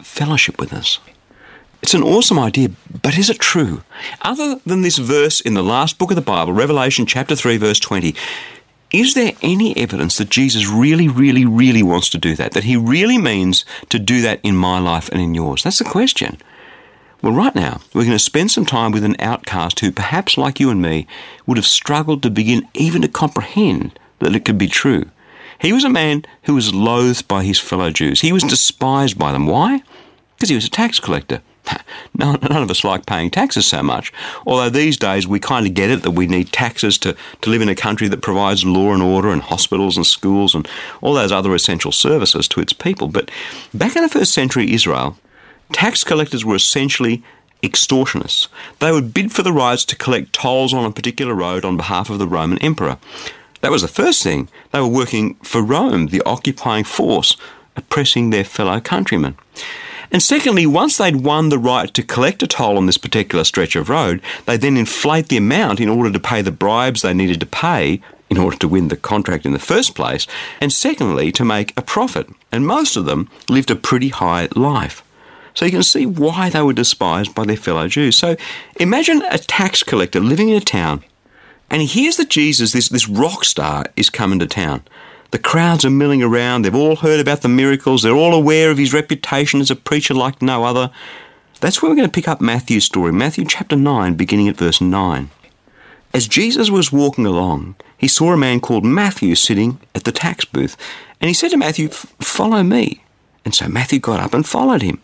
fellowship 0.00 0.58
with 0.58 0.72
us. 0.72 0.98
It's 1.82 1.94
an 1.94 2.02
awesome 2.02 2.40
idea, 2.40 2.70
but 3.00 3.16
is 3.16 3.30
it 3.30 3.38
true? 3.38 3.84
Other 4.22 4.56
than 4.66 4.82
this 4.82 4.98
verse 4.98 5.40
in 5.40 5.54
the 5.54 5.62
last 5.62 5.98
book 5.98 6.10
of 6.10 6.16
the 6.16 6.20
Bible, 6.20 6.52
Revelation 6.52 7.06
chapter 7.06 7.36
3, 7.36 7.58
verse 7.58 7.78
20, 7.78 8.12
is 8.94 9.14
there 9.14 9.32
any 9.42 9.76
evidence 9.76 10.18
that 10.18 10.30
Jesus 10.30 10.68
really, 10.68 11.08
really, 11.08 11.44
really 11.44 11.82
wants 11.82 12.08
to 12.10 12.18
do 12.18 12.36
that? 12.36 12.52
That 12.52 12.62
he 12.62 12.76
really 12.76 13.18
means 13.18 13.64
to 13.88 13.98
do 13.98 14.22
that 14.22 14.38
in 14.44 14.54
my 14.54 14.78
life 14.78 15.08
and 15.08 15.20
in 15.20 15.34
yours? 15.34 15.64
That's 15.64 15.80
the 15.80 15.84
question. 15.84 16.38
Well, 17.20 17.32
right 17.32 17.56
now, 17.56 17.80
we're 17.92 18.04
going 18.04 18.12
to 18.12 18.20
spend 18.20 18.52
some 18.52 18.64
time 18.64 18.92
with 18.92 19.02
an 19.02 19.16
outcast 19.18 19.80
who, 19.80 19.90
perhaps 19.90 20.38
like 20.38 20.60
you 20.60 20.70
and 20.70 20.80
me, 20.80 21.08
would 21.44 21.56
have 21.56 21.66
struggled 21.66 22.22
to 22.22 22.30
begin 22.30 22.68
even 22.74 23.02
to 23.02 23.08
comprehend 23.08 23.98
that 24.20 24.36
it 24.36 24.44
could 24.44 24.58
be 24.58 24.68
true. 24.68 25.06
He 25.58 25.72
was 25.72 25.82
a 25.82 25.88
man 25.88 26.24
who 26.44 26.54
was 26.54 26.72
loathed 26.72 27.26
by 27.26 27.42
his 27.42 27.58
fellow 27.58 27.90
Jews. 27.90 28.20
He 28.20 28.32
was 28.32 28.44
despised 28.44 29.18
by 29.18 29.32
them. 29.32 29.48
Why? 29.48 29.82
Because 30.36 30.50
he 30.50 30.54
was 30.54 30.66
a 30.66 30.70
tax 30.70 31.00
collector. 31.00 31.40
None, 32.16 32.38
none 32.42 32.62
of 32.62 32.70
us 32.70 32.84
like 32.84 33.06
paying 33.06 33.30
taxes 33.30 33.66
so 33.66 33.82
much. 33.82 34.12
Although 34.46 34.70
these 34.70 34.96
days 34.96 35.26
we 35.26 35.40
kind 35.40 35.66
of 35.66 35.74
get 35.74 35.90
it 35.90 36.02
that 36.02 36.12
we 36.12 36.28
need 36.28 36.52
taxes 36.52 36.96
to, 36.98 37.16
to 37.40 37.50
live 37.50 37.60
in 37.60 37.68
a 37.68 37.74
country 37.74 38.06
that 38.08 38.22
provides 38.22 38.64
law 38.64 38.92
and 38.92 39.02
order 39.02 39.30
and 39.30 39.42
hospitals 39.42 39.96
and 39.96 40.06
schools 40.06 40.54
and 40.54 40.68
all 41.00 41.14
those 41.14 41.32
other 41.32 41.54
essential 41.54 41.90
services 41.90 42.46
to 42.48 42.60
its 42.60 42.72
people. 42.72 43.08
But 43.08 43.30
back 43.72 43.96
in 43.96 44.02
the 44.02 44.08
first 44.08 44.32
century 44.32 44.72
Israel, 44.72 45.16
tax 45.72 46.04
collectors 46.04 46.44
were 46.44 46.54
essentially 46.54 47.24
extortionists. 47.64 48.48
They 48.78 48.92
would 48.92 49.14
bid 49.14 49.32
for 49.32 49.42
the 49.42 49.52
rights 49.52 49.84
to 49.86 49.96
collect 49.96 50.32
tolls 50.32 50.72
on 50.72 50.84
a 50.84 50.92
particular 50.92 51.34
road 51.34 51.64
on 51.64 51.76
behalf 51.76 52.10
of 52.10 52.18
the 52.18 52.28
Roman 52.28 52.58
emperor. 52.58 52.98
That 53.60 53.72
was 53.72 53.82
the 53.82 53.88
first 53.88 54.22
thing. 54.22 54.48
They 54.72 54.80
were 54.80 54.86
working 54.86 55.34
for 55.36 55.62
Rome, 55.62 56.08
the 56.08 56.22
occupying 56.26 56.84
force, 56.84 57.36
oppressing 57.76 58.30
their 58.30 58.44
fellow 58.44 58.78
countrymen. 58.80 59.36
And 60.10 60.22
secondly, 60.22 60.66
once 60.66 60.96
they'd 60.96 61.16
won 61.16 61.48
the 61.48 61.58
right 61.58 61.92
to 61.94 62.02
collect 62.02 62.42
a 62.42 62.46
toll 62.46 62.76
on 62.76 62.86
this 62.86 62.98
particular 62.98 63.44
stretch 63.44 63.76
of 63.76 63.88
road, 63.88 64.20
they'd 64.46 64.60
then 64.60 64.76
inflate 64.76 65.28
the 65.28 65.36
amount 65.36 65.80
in 65.80 65.88
order 65.88 66.12
to 66.12 66.20
pay 66.20 66.42
the 66.42 66.52
bribes 66.52 67.02
they 67.02 67.14
needed 67.14 67.40
to 67.40 67.46
pay 67.46 68.00
in 68.30 68.38
order 68.38 68.56
to 68.56 68.68
win 68.68 68.88
the 68.88 68.96
contract 68.96 69.44
in 69.44 69.52
the 69.52 69.58
first 69.58 69.94
place, 69.94 70.26
and 70.60 70.72
secondly, 70.72 71.30
to 71.30 71.44
make 71.44 71.72
a 71.76 71.82
profit. 71.82 72.28
And 72.50 72.66
most 72.66 72.96
of 72.96 73.04
them 73.04 73.28
lived 73.48 73.70
a 73.70 73.76
pretty 73.76 74.08
high 74.08 74.48
life. 74.56 75.02
So 75.54 75.64
you 75.64 75.70
can 75.70 75.82
see 75.82 76.04
why 76.06 76.50
they 76.50 76.62
were 76.62 76.72
despised 76.72 77.34
by 77.34 77.44
their 77.44 77.56
fellow 77.56 77.86
Jews. 77.86 78.16
So 78.16 78.36
imagine 78.80 79.22
a 79.30 79.38
tax 79.38 79.82
collector 79.82 80.20
living 80.20 80.48
in 80.48 80.56
a 80.56 80.60
town, 80.60 81.04
and 81.70 81.80
he 81.80 81.86
hears 81.86 82.16
that 82.16 82.30
Jesus, 82.30 82.72
this, 82.72 82.88
this 82.88 83.08
rock 83.08 83.44
star, 83.44 83.86
is 83.96 84.10
coming 84.10 84.38
to 84.40 84.46
town. 84.46 84.82
The 85.34 85.40
crowds 85.40 85.84
are 85.84 85.90
milling 85.90 86.22
around. 86.22 86.62
They've 86.62 86.72
all 86.72 86.94
heard 86.94 87.18
about 87.18 87.42
the 87.42 87.48
miracles. 87.48 88.04
They're 88.04 88.12
all 88.14 88.32
aware 88.32 88.70
of 88.70 88.78
his 88.78 88.94
reputation 88.94 89.60
as 89.60 89.68
a 89.68 89.74
preacher 89.74 90.14
like 90.14 90.40
no 90.40 90.62
other. 90.62 90.92
That's 91.58 91.82
where 91.82 91.90
we're 91.90 91.96
going 91.96 92.06
to 92.06 92.14
pick 92.14 92.28
up 92.28 92.40
Matthew's 92.40 92.84
story, 92.84 93.12
Matthew 93.12 93.44
chapter 93.44 93.74
9, 93.74 94.14
beginning 94.14 94.46
at 94.46 94.56
verse 94.56 94.80
9. 94.80 95.30
As 96.12 96.28
Jesus 96.28 96.70
was 96.70 96.92
walking 96.92 97.26
along, 97.26 97.74
he 97.98 98.06
saw 98.06 98.32
a 98.32 98.36
man 98.36 98.60
called 98.60 98.84
Matthew 98.84 99.34
sitting 99.34 99.80
at 99.92 100.04
the 100.04 100.12
tax 100.12 100.44
booth, 100.44 100.76
and 101.20 101.26
he 101.26 101.34
said 101.34 101.50
to 101.50 101.56
Matthew, 101.56 101.88
Follow 101.88 102.62
me. 102.62 103.02
And 103.44 103.56
so 103.56 103.66
Matthew 103.66 103.98
got 103.98 104.20
up 104.20 104.34
and 104.34 104.46
followed 104.46 104.82
him. 104.82 105.02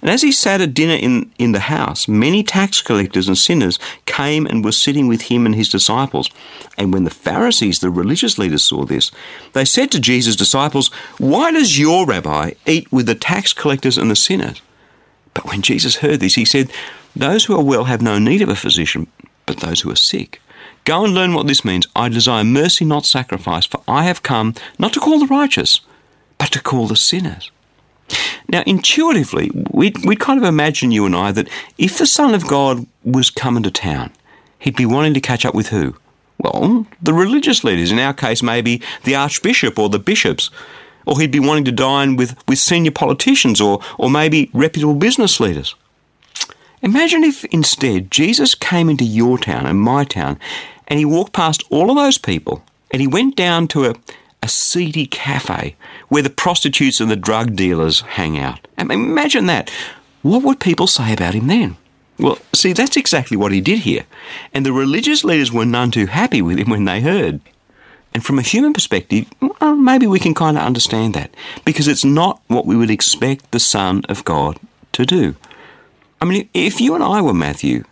And 0.00 0.10
as 0.10 0.22
he 0.22 0.32
sat 0.32 0.60
at 0.60 0.74
dinner 0.74 0.94
in, 0.94 1.30
in 1.38 1.52
the 1.52 1.60
house, 1.60 2.08
many 2.08 2.42
tax 2.42 2.80
collectors 2.80 3.28
and 3.28 3.36
sinners 3.36 3.78
came 4.04 4.46
and 4.46 4.64
were 4.64 4.72
sitting 4.72 5.08
with 5.08 5.22
him 5.22 5.46
and 5.46 5.54
his 5.54 5.68
disciples. 5.68 6.30
And 6.78 6.92
when 6.92 7.04
the 7.04 7.10
Pharisees, 7.10 7.80
the 7.80 7.90
religious 7.90 8.38
leaders, 8.38 8.62
saw 8.62 8.84
this, 8.84 9.10
they 9.52 9.64
said 9.64 9.90
to 9.92 10.00
Jesus' 10.00 10.36
disciples, 10.36 10.88
Why 11.18 11.50
does 11.50 11.78
your 11.78 12.06
rabbi 12.06 12.52
eat 12.66 12.90
with 12.92 13.06
the 13.06 13.14
tax 13.14 13.52
collectors 13.52 13.98
and 13.98 14.10
the 14.10 14.16
sinners? 14.16 14.60
But 15.34 15.46
when 15.46 15.62
Jesus 15.62 15.96
heard 15.96 16.20
this, 16.20 16.34
he 16.34 16.44
said, 16.44 16.70
Those 17.14 17.44
who 17.44 17.56
are 17.56 17.64
well 17.64 17.84
have 17.84 18.02
no 18.02 18.18
need 18.18 18.42
of 18.42 18.48
a 18.48 18.56
physician, 18.56 19.06
but 19.44 19.60
those 19.60 19.82
who 19.82 19.90
are 19.90 19.96
sick. 19.96 20.40
Go 20.84 21.04
and 21.04 21.14
learn 21.14 21.34
what 21.34 21.46
this 21.46 21.64
means. 21.64 21.86
I 21.96 22.08
desire 22.08 22.44
mercy, 22.44 22.84
not 22.84 23.04
sacrifice, 23.04 23.66
for 23.66 23.82
I 23.88 24.04
have 24.04 24.22
come 24.22 24.54
not 24.78 24.92
to 24.92 25.00
call 25.00 25.18
the 25.18 25.26
righteous, 25.26 25.80
but 26.38 26.52
to 26.52 26.62
call 26.62 26.86
the 26.86 26.96
sinners. 26.96 27.50
Now, 28.48 28.62
intuitively, 28.66 29.50
we'd, 29.72 30.04
we'd 30.04 30.20
kind 30.20 30.38
of 30.38 30.44
imagine, 30.44 30.92
you 30.92 31.04
and 31.06 31.16
I, 31.16 31.32
that 31.32 31.48
if 31.78 31.98
the 31.98 32.06
Son 32.06 32.34
of 32.34 32.46
God 32.46 32.86
was 33.04 33.30
coming 33.30 33.62
to 33.64 33.70
town, 33.70 34.12
he'd 34.58 34.76
be 34.76 34.86
wanting 34.86 35.14
to 35.14 35.20
catch 35.20 35.44
up 35.44 35.54
with 35.54 35.68
who? 35.68 35.96
Well, 36.38 36.86
the 37.02 37.14
religious 37.14 37.64
leaders, 37.64 37.90
in 37.90 37.98
our 37.98 38.14
case, 38.14 38.42
maybe 38.42 38.82
the 39.04 39.14
Archbishop 39.14 39.78
or 39.78 39.88
the 39.88 39.98
bishops. 39.98 40.50
Or 41.06 41.18
he'd 41.20 41.30
be 41.30 41.40
wanting 41.40 41.64
to 41.66 41.72
dine 41.72 42.16
with, 42.16 42.36
with 42.48 42.58
senior 42.58 42.90
politicians 42.90 43.60
or, 43.60 43.80
or 43.98 44.10
maybe 44.10 44.50
reputable 44.52 44.94
business 44.94 45.40
leaders. 45.40 45.74
Imagine 46.82 47.24
if 47.24 47.44
instead 47.46 48.10
Jesus 48.10 48.54
came 48.54 48.90
into 48.90 49.04
your 49.04 49.38
town 49.38 49.66
and 49.66 49.80
my 49.80 50.04
town 50.04 50.38
and 50.88 50.98
he 50.98 51.04
walked 51.04 51.32
past 51.32 51.64
all 51.70 51.90
of 51.90 51.96
those 51.96 52.18
people 52.18 52.62
and 52.90 53.00
he 53.00 53.06
went 53.06 53.34
down 53.36 53.66
to 53.68 53.86
a, 53.86 53.94
a 54.42 54.48
seedy 54.48 55.06
cafe 55.06 55.76
where 56.08 56.22
the 56.22 56.30
prostitutes 56.30 57.00
and 57.00 57.10
the 57.10 57.16
drug 57.16 57.56
dealers 57.56 58.00
hang 58.00 58.38
out. 58.38 58.66
I 58.78 58.84
mean, 58.84 59.04
imagine 59.04 59.46
that. 59.46 59.70
What 60.22 60.42
would 60.42 60.60
people 60.60 60.86
say 60.86 61.12
about 61.12 61.34
him 61.34 61.46
then? 61.46 61.76
Well, 62.18 62.38
see, 62.54 62.72
that's 62.72 62.96
exactly 62.96 63.36
what 63.36 63.52
he 63.52 63.60
did 63.60 63.80
here. 63.80 64.04
And 64.54 64.64
the 64.64 64.72
religious 64.72 65.24
leaders 65.24 65.52
were 65.52 65.66
none 65.66 65.90
too 65.90 66.06
happy 66.06 66.42
with 66.42 66.58
him 66.58 66.70
when 66.70 66.84
they 66.84 67.00
heard. 67.00 67.40
And 68.14 68.24
from 68.24 68.38
a 68.38 68.42
human 68.42 68.72
perspective, 68.72 69.26
well, 69.40 69.56
uh, 69.60 69.74
maybe 69.74 70.06
we 70.06 70.18
can 70.18 70.32
kind 70.32 70.56
of 70.56 70.62
understand 70.62 71.14
that 71.14 71.34
because 71.64 71.86
it's 71.86 72.04
not 72.04 72.40
what 72.46 72.64
we 72.64 72.76
would 72.76 72.90
expect 72.90 73.50
the 73.50 73.60
Son 73.60 74.02
of 74.08 74.24
God 74.24 74.58
to 74.92 75.04
do. 75.04 75.36
I 76.20 76.24
mean, 76.24 76.48
if 76.54 76.80
you 76.80 76.94
and 76.94 77.04
I 77.04 77.20
were 77.20 77.34
Matthew, 77.34 77.84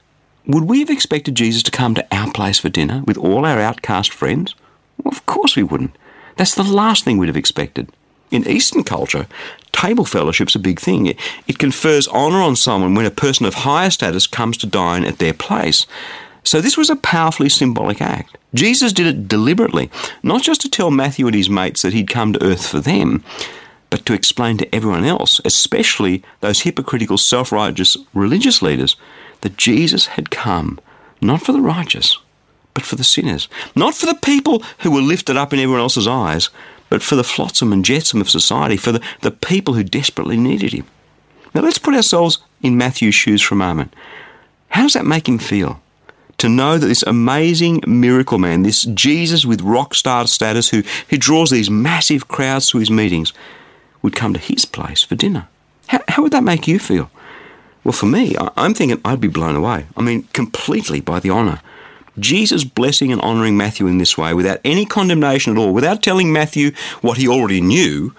would 0.47 0.65
we 0.65 0.81
have 0.81 0.89
expected 0.89 1.35
Jesus 1.35 1.63
to 1.65 1.71
come 1.71 1.95
to 1.95 2.07
our 2.11 2.33
place 2.33 2.59
for 2.59 2.71
dinner 2.71 3.03
with 3.07 3.19
all 3.19 3.45
our 3.45 3.61
outcast 3.61 4.13
friends? 4.13 4.55
Well, 5.03 5.13
of 5.13 5.27
course 5.27 5.57
we 5.57 5.63
wouldn't. 5.63 5.95
That's 6.37 6.55
the 6.55 6.63
last 6.63 7.05
thing 7.05 7.19
we'd 7.19 7.29
have 7.29 7.37
expected. 7.37 7.89
In 8.31 8.49
Eastern 8.49 8.83
culture, 8.85 9.27
table 9.73 10.05
fellowship's 10.05 10.55
a 10.55 10.61
big 10.61 10.81
thing. 10.81 11.07
It, 11.07 11.19
it 11.47 11.59
confers 11.59 12.09
honour 12.09 12.41
on 12.41 12.57
someone 12.57 12.95
when 12.95 13.07
a 13.07 13.11
person 13.11 13.47
of 13.47 13.55
higher 13.55 13.91
status 13.91 14.27
comes 14.27 14.57
to 14.59 14.67
dine 14.67 15.05
at 15.05 15.19
their 15.19 15.35
place. 15.35 15.87
So 16.43 16.61
this 16.61 16.77
was 16.77 16.91
a 16.91 16.97
powerfully 16.97 17.49
symbolic 17.49 18.03
act. 18.03 18.37
Jesus 18.55 18.93
did 18.93 19.07
it 19.07 19.29
deliberately, 19.29 19.91
not 20.23 20.43
just 20.43 20.61
to 20.63 20.69
tell 20.71 20.91
Matthew 20.91 21.27
and 21.27 21.35
his 21.35 21.51
mates 21.51 21.83
that 21.83 21.93
he'd 21.93 22.09
come 22.09 22.33
to 22.33 22.45
earth 22.45 22.67
for 22.67 22.81
them, 22.81 23.25
but 23.91 24.05
to 24.07 24.13
explain 24.13 24.59
to 24.59 24.75
everyone 24.75 25.05
else, 25.05 25.41
especially 25.45 26.23
those 26.41 26.61
hypocritical, 26.61 27.19
self 27.19 27.53
righteous 27.53 27.97
religious 28.13 28.61
leaders, 28.61 28.97
that 29.41 29.57
Jesus 29.57 30.07
had 30.07 30.31
come 30.31 30.79
not 31.21 31.43
for 31.43 31.53
the 31.53 31.61
righteous, 31.61 32.19
but 32.75 32.85
for 32.85 32.97
the 32.97 33.05
sinners. 33.05 33.49
Not 33.75 33.95
for 33.95 34.07
the 34.07 34.15
people 34.15 34.63
who 34.81 34.91
were 34.91 35.01
lifted 35.01 35.37
up 35.37 35.53
in 35.53 35.59
everyone 35.59 35.81
else's 35.81 36.07
eyes, 36.07 36.51
but 36.91 37.03
for 37.03 37.17
the 37.17 37.25
flotsam 37.25 37.73
and 37.73 37.85
jetsam 37.85 38.21
of 38.21 38.29
society, 38.29 38.77
for 38.77 38.93
the, 38.93 39.03
the 39.23 39.31
people 39.31 39.75
who 39.75 39.85
desperately 39.85 40.37
needed 40.37 40.73
him. 40.73 40.87
Now 41.55 41.63
let's 41.63 41.79
put 41.79 41.95
ourselves 41.95 42.39
in 42.63 42.77
Matthew's 42.77 43.15
shoes 43.15 43.41
for 43.41 43.55
a 43.55 43.59
moment. 43.59 43.95
How 44.69 44.83
does 44.83 44.95
that 44.95 45.07
make 45.07 45.29
him 45.29 45.39
feel? 45.39 45.81
to 46.39 46.49
know 46.49 46.79
that 46.79 46.87
this 46.87 47.05
amazing 47.05 47.83
miracle 47.87 48.39
man, 48.39 48.63
this 48.63 48.85
Jesus 48.87 49.45
with 49.45 49.61
rock 49.61 49.95
star 49.95 50.27
status 50.27 50.69
who, 50.69 50.83
who 51.09 51.17
draws 51.17 51.51
these 51.51 51.71
massive 51.71 52.29
crowds 52.29 52.69
to 52.69 52.79
his 52.79 52.91
meetings, 52.91 53.33
would 54.03 54.17
come 54.17 54.35
to 54.35 54.41
his 54.41 54.65
place 54.65 55.03
for 55.03 55.15
dinner. 55.15 55.49
How, 55.87 56.01
how 56.09 56.23
would 56.23 56.33
that 56.33 56.43
make 56.43 56.69
you 56.69 56.79
feel? 56.79 57.11
Well, 57.85 57.93
for 57.93 58.07
me, 58.07 58.35
I'm 58.57 58.75
thinking 58.75 59.01
I'd 59.05 59.21
be 59.21 59.29
blown 59.29 59.57
away. 59.57 59.87
I 59.97 60.03
mean, 60.03 60.25
completely 60.33 61.01
by 61.01 61.21
the 61.21 61.31
honour. 61.31 61.61
Jesus 62.19 62.65
blessing 62.65 63.13
and 63.13 63.21
honouring 63.21 63.57
Matthew 63.57 63.87
in 63.87 63.99
this 63.99 64.17
way 64.17 64.35
without 64.35 64.61
any 64.65 64.87
condemnation 64.87 65.53
at 65.53 65.59
all, 65.59 65.73
without 65.73 66.03
telling 66.03 66.33
Matthew 66.33 66.73
what 67.01 67.19
he 67.19 67.29
already 67.29 67.61
knew, 67.61 68.15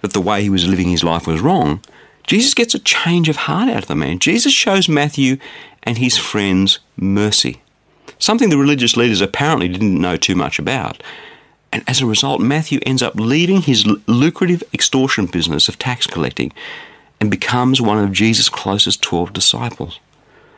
that 0.00 0.12
the 0.12 0.20
way 0.20 0.42
he 0.42 0.50
was 0.50 0.66
living 0.66 0.88
his 0.88 1.04
life 1.04 1.26
was 1.26 1.40
wrong, 1.40 1.80
Jesus 2.26 2.54
gets 2.54 2.74
a 2.74 2.78
change 2.78 3.28
of 3.28 3.36
heart 3.36 3.68
out 3.68 3.82
of 3.82 3.88
the 3.88 3.96
man. 3.96 4.18
Jesus 4.18 4.52
shows 4.52 4.88
Matthew 4.88 5.38
and 5.82 5.98
his 5.98 6.16
friends 6.16 6.78
mercy, 6.96 7.62
something 8.18 8.48
the 8.48 8.58
religious 8.58 8.96
leaders 8.96 9.20
apparently 9.20 9.68
didn't 9.68 10.00
know 10.00 10.16
too 10.16 10.36
much 10.36 10.58
about. 10.58 11.02
And 11.72 11.82
as 11.88 12.00
a 12.00 12.06
result, 12.06 12.40
Matthew 12.40 12.80
ends 12.84 13.02
up 13.02 13.14
leaving 13.16 13.62
his 13.62 13.86
lucrative 14.06 14.62
extortion 14.74 15.26
business 15.26 15.68
of 15.68 15.78
tax 15.78 16.06
collecting 16.06 16.52
and 17.20 17.30
becomes 17.30 17.80
one 17.80 17.98
of 17.98 18.12
Jesus' 18.12 18.48
closest 18.48 19.02
12 19.02 19.32
disciples. 19.32 19.98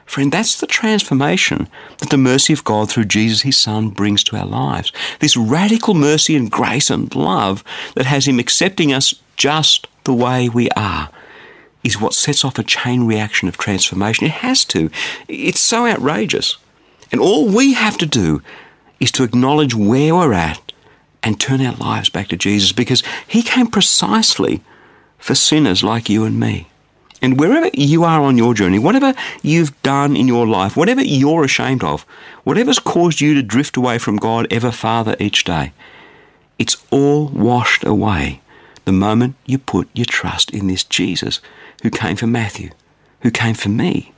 Friend, 0.06 0.30
that's 0.30 0.60
the 0.60 0.66
transformation 0.66 1.68
that 1.98 2.10
the 2.10 2.16
mercy 2.16 2.52
of 2.52 2.64
God 2.64 2.90
through 2.90 3.06
Jesus, 3.06 3.42
his 3.42 3.56
Son, 3.56 3.88
brings 3.88 4.22
to 4.24 4.36
our 4.36 4.46
lives. 4.46 4.92
This 5.20 5.36
radical 5.36 5.94
mercy 5.94 6.36
and 6.36 6.50
grace 6.50 6.90
and 6.90 7.14
love 7.14 7.64
that 7.94 8.06
has 8.06 8.26
him 8.26 8.38
accepting 8.38 8.92
us 8.92 9.14
just 9.36 9.86
the 10.04 10.14
way 10.14 10.48
we 10.48 10.68
are 10.70 11.10
is 11.82 12.00
what 12.00 12.14
sets 12.14 12.44
off 12.44 12.58
a 12.58 12.62
chain 12.62 13.06
reaction 13.06 13.48
of 13.48 13.58
transformation. 13.58 14.26
It 14.26 14.32
has 14.32 14.64
to. 14.66 14.90
It's 15.28 15.60
so 15.60 15.86
outrageous. 15.86 16.56
And 17.12 17.20
all 17.20 17.48
we 17.48 17.74
have 17.74 17.98
to 17.98 18.06
do 18.06 18.42
is 19.00 19.12
to 19.12 19.24
acknowledge 19.24 19.74
where 19.74 20.14
we're 20.14 20.32
at 20.32 20.72
and 21.22 21.40
turn 21.40 21.64
our 21.64 21.74
lives 21.76 22.08
back 22.08 22.28
to 22.28 22.36
Jesus 22.36 22.72
because 22.72 23.02
He 23.26 23.42
came 23.42 23.66
precisely 23.66 24.62
for 25.18 25.34
sinners 25.34 25.82
like 25.82 26.08
you 26.08 26.24
and 26.24 26.38
me. 26.38 26.68
And 27.22 27.38
wherever 27.38 27.70
you 27.72 28.04
are 28.04 28.22
on 28.22 28.36
your 28.36 28.54
journey, 28.54 28.78
whatever 28.78 29.14
you've 29.42 29.80
done 29.82 30.16
in 30.16 30.28
your 30.28 30.46
life, 30.46 30.76
whatever 30.76 31.02
you're 31.02 31.44
ashamed 31.44 31.82
of, 31.82 32.02
whatever's 32.44 32.78
caused 32.78 33.20
you 33.20 33.34
to 33.34 33.42
drift 33.42 33.76
away 33.76 33.98
from 33.98 34.16
God 34.16 34.46
ever 34.50 34.70
farther 34.70 35.16
each 35.18 35.44
day, 35.44 35.72
it's 36.58 36.76
all 36.90 37.28
washed 37.28 37.84
away 37.84 38.40
the 38.84 38.92
moment 38.92 39.36
you 39.46 39.58
put 39.58 39.88
your 39.94 40.04
trust 40.04 40.50
in 40.50 40.66
this 40.66 40.84
Jesus 40.84 41.40
who 41.82 41.90
came 41.90 42.16
for 42.16 42.26
Matthew, 42.26 42.70
who 43.20 43.30
came 43.30 43.54
for 43.54 43.68
me, 43.68 44.12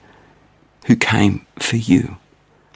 who 0.87 0.97
came 0.97 1.47
for 1.59 1.77
you. 1.77 2.17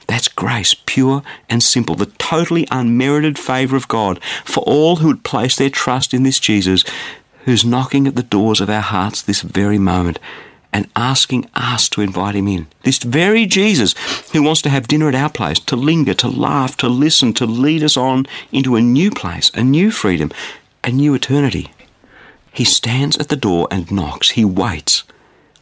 That's 0.07 0.27
grace, 0.27 0.73
pure 0.73 1.23
and 1.49 1.63
simple, 1.63 1.95
the 1.95 2.05
totally 2.05 2.67
unmerited 2.71 3.39
favour 3.39 3.77
of 3.77 3.87
God 3.87 4.21
for 4.43 4.61
all 4.63 4.97
who 4.97 5.07
would 5.07 5.23
place 5.23 5.55
their 5.55 5.69
trust 5.69 6.13
in 6.13 6.23
this 6.23 6.39
Jesus, 6.39 6.83
who's 7.45 7.65
knocking 7.65 8.07
at 8.07 8.15
the 8.15 8.23
doors 8.23 8.61
of 8.61 8.69
our 8.69 8.81
hearts 8.81 9.21
this 9.21 9.41
very 9.41 9.79
moment 9.79 10.19
and 10.73 10.87
asking 10.95 11.49
us 11.53 11.89
to 11.89 12.01
invite 12.01 12.35
him 12.35 12.47
in. 12.47 12.67
This 12.83 12.99
very 12.99 13.45
Jesus 13.45 13.93
who 14.31 14.41
wants 14.41 14.61
to 14.61 14.69
have 14.69 14.87
dinner 14.87 15.09
at 15.09 15.15
our 15.15 15.29
place, 15.29 15.59
to 15.59 15.75
linger, 15.75 16.13
to 16.15 16.29
laugh, 16.29 16.77
to 16.77 16.87
listen, 16.87 17.33
to 17.33 17.45
lead 17.45 17.83
us 17.83 17.97
on 17.97 18.25
into 18.51 18.75
a 18.75 18.81
new 18.81 19.11
place, 19.11 19.51
a 19.53 19.63
new 19.63 19.91
freedom, 19.91 20.31
a 20.83 20.91
new 20.91 21.13
eternity. 21.13 21.71
He 22.53 22.63
stands 22.63 23.17
at 23.17 23.29
the 23.29 23.35
door 23.35 23.67
and 23.71 23.91
knocks. 23.91 24.31
He 24.31 24.45
waits. 24.45 25.03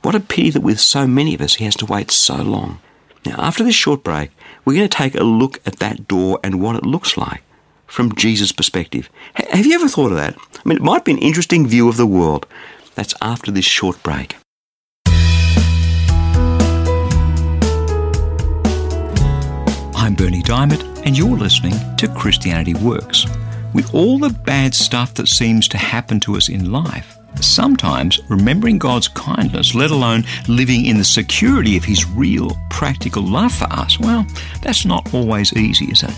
What 0.01 0.15
a 0.15 0.19
pity 0.19 0.49
that 0.51 0.61
with 0.61 0.79
so 0.79 1.07
many 1.07 1.33
of 1.35 1.41
us 1.41 1.55
he 1.55 1.65
has 1.65 1.75
to 1.77 1.85
wait 1.85 2.11
so 2.11 2.35
long. 2.35 2.79
Now, 3.25 3.35
after 3.37 3.63
this 3.63 3.75
short 3.75 4.03
break, 4.03 4.31
we're 4.63 4.75
going 4.75 4.87
to 4.87 4.97
take 4.97 5.15
a 5.15 5.23
look 5.23 5.59
at 5.65 5.77
that 5.77 6.07
door 6.07 6.39
and 6.43 6.61
what 6.61 6.75
it 6.75 6.85
looks 6.85 7.17
like 7.17 7.43
from 7.89 8.15
Jesus' 8.15 8.51
perspective. 8.51 9.09
H- 9.37 9.49
have 9.49 9.65
you 9.65 9.73
ever 9.73 9.87
thought 9.87 10.11
of 10.11 10.17
that? 10.17 10.35
I 10.37 10.61
mean, 10.63 10.77
it 10.77 10.83
might 10.83 11.05
be 11.05 11.11
an 11.11 11.17
interesting 11.17 11.67
view 11.67 11.89
of 11.89 11.97
the 11.97 12.05
world. 12.05 12.45
That's 12.95 13.13
after 13.21 13.51
this 13.51 13.65
short 13.65 14.01
break. 14.03 14.37
I'm 19.95 20.15
Berni 20.15 20.41
Dymet, 20.41 21.05
and 21.05 21.17
you're 21.17 21.37
listening 21.37 21.73
to 21.97 22.07
Christianity 22.07 22.73
Works 22.75 23.25
with 23.73 23.93
all 23.93 24.17
the 24.17 24.29
bad 24.29 24.73
stuff 24.73 25.13
that 25.15 25.27
seems 25.27 25.67
to 25.69 25.77
happen 25.77 26.19
to 26.21 26.35
us 26.35 26.49
in 26.49 26.71
life, 26.71 27.17
sometimes 27.39 28.19
remembering 28.29 28.79
God's 28.79 29.07
kindness, 29.07 29.75
let 29.75 29.91
alone 29.91 30.23
living 30.47 30.85
in 30.85 30.97
the 30.97 31.05
security 31.05 31.77
of 31.77 31.83
His 31.83 32.05
real, 32.09 32.57
practical 32.69 33.23
love 33.23 33.53
for 33.53 33.71
us, 33.71 33.99
well, 33.99 34.25
that's 34.61 34.85
not 34.85 35.13
always 35.13 35.53
easy, 35.53 35.85
is 35.85 36.03
it? 36.03 36.13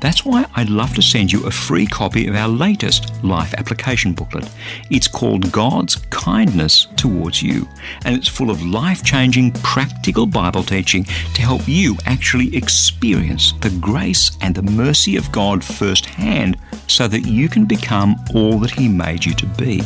That's 0.00 0.24
why 0.24 0.46
I'd 0.56 0.70
love 0.70 0.94
to 0.94 1.02
send 1.02 1.30
you 1.30 1.46
a 1.46 1.50
free 1.50 1.86
copy 1.86 2.26
of 2.26 2.34
our 2.34 2.48
latest 2.48 3.22
life 3.22 3.52
application 3.54 4.14
booklet. 4.14 4.48
It's 4.90 5.06
called 5.06 5.52
God's 5.52 5.96
Kindness 6.08 6.86
Towards 6.96 7.42
You, 7.42 7.68
and 8.04 8.16
it's 8.16 8.28
full 8.28 8.50
of 8.50 8.64
life 8.64 9.04
changing, 9.04 9.52
practical 9.52 10.26
Bible 10.26 10.62
teaching 10.62 11.04
to 11.04 11.42
help 11.42 11.68
you 11.68 11.96
actually 12.06 12.56
experience 12.56 13.52
the 13.60 13.70
grace 13.80 14.30
and 14.40 14.54
the 14.54 14.62
mercy 14.62 15.16
of 15.16 15.30
God 15.32 15.62
firsthand 15.62 16.56
so 16.86 17.06
that 17.06 17.26
you 17.26 17.48
can 17.48 17.66
become 17.66 18.16
all 18.34 18.58
that 18.60 18.70
He 18.70 18.88
made 18.88 19.24
you 19.24 19.34
to 19.34 19.46
be. 19.46 19.82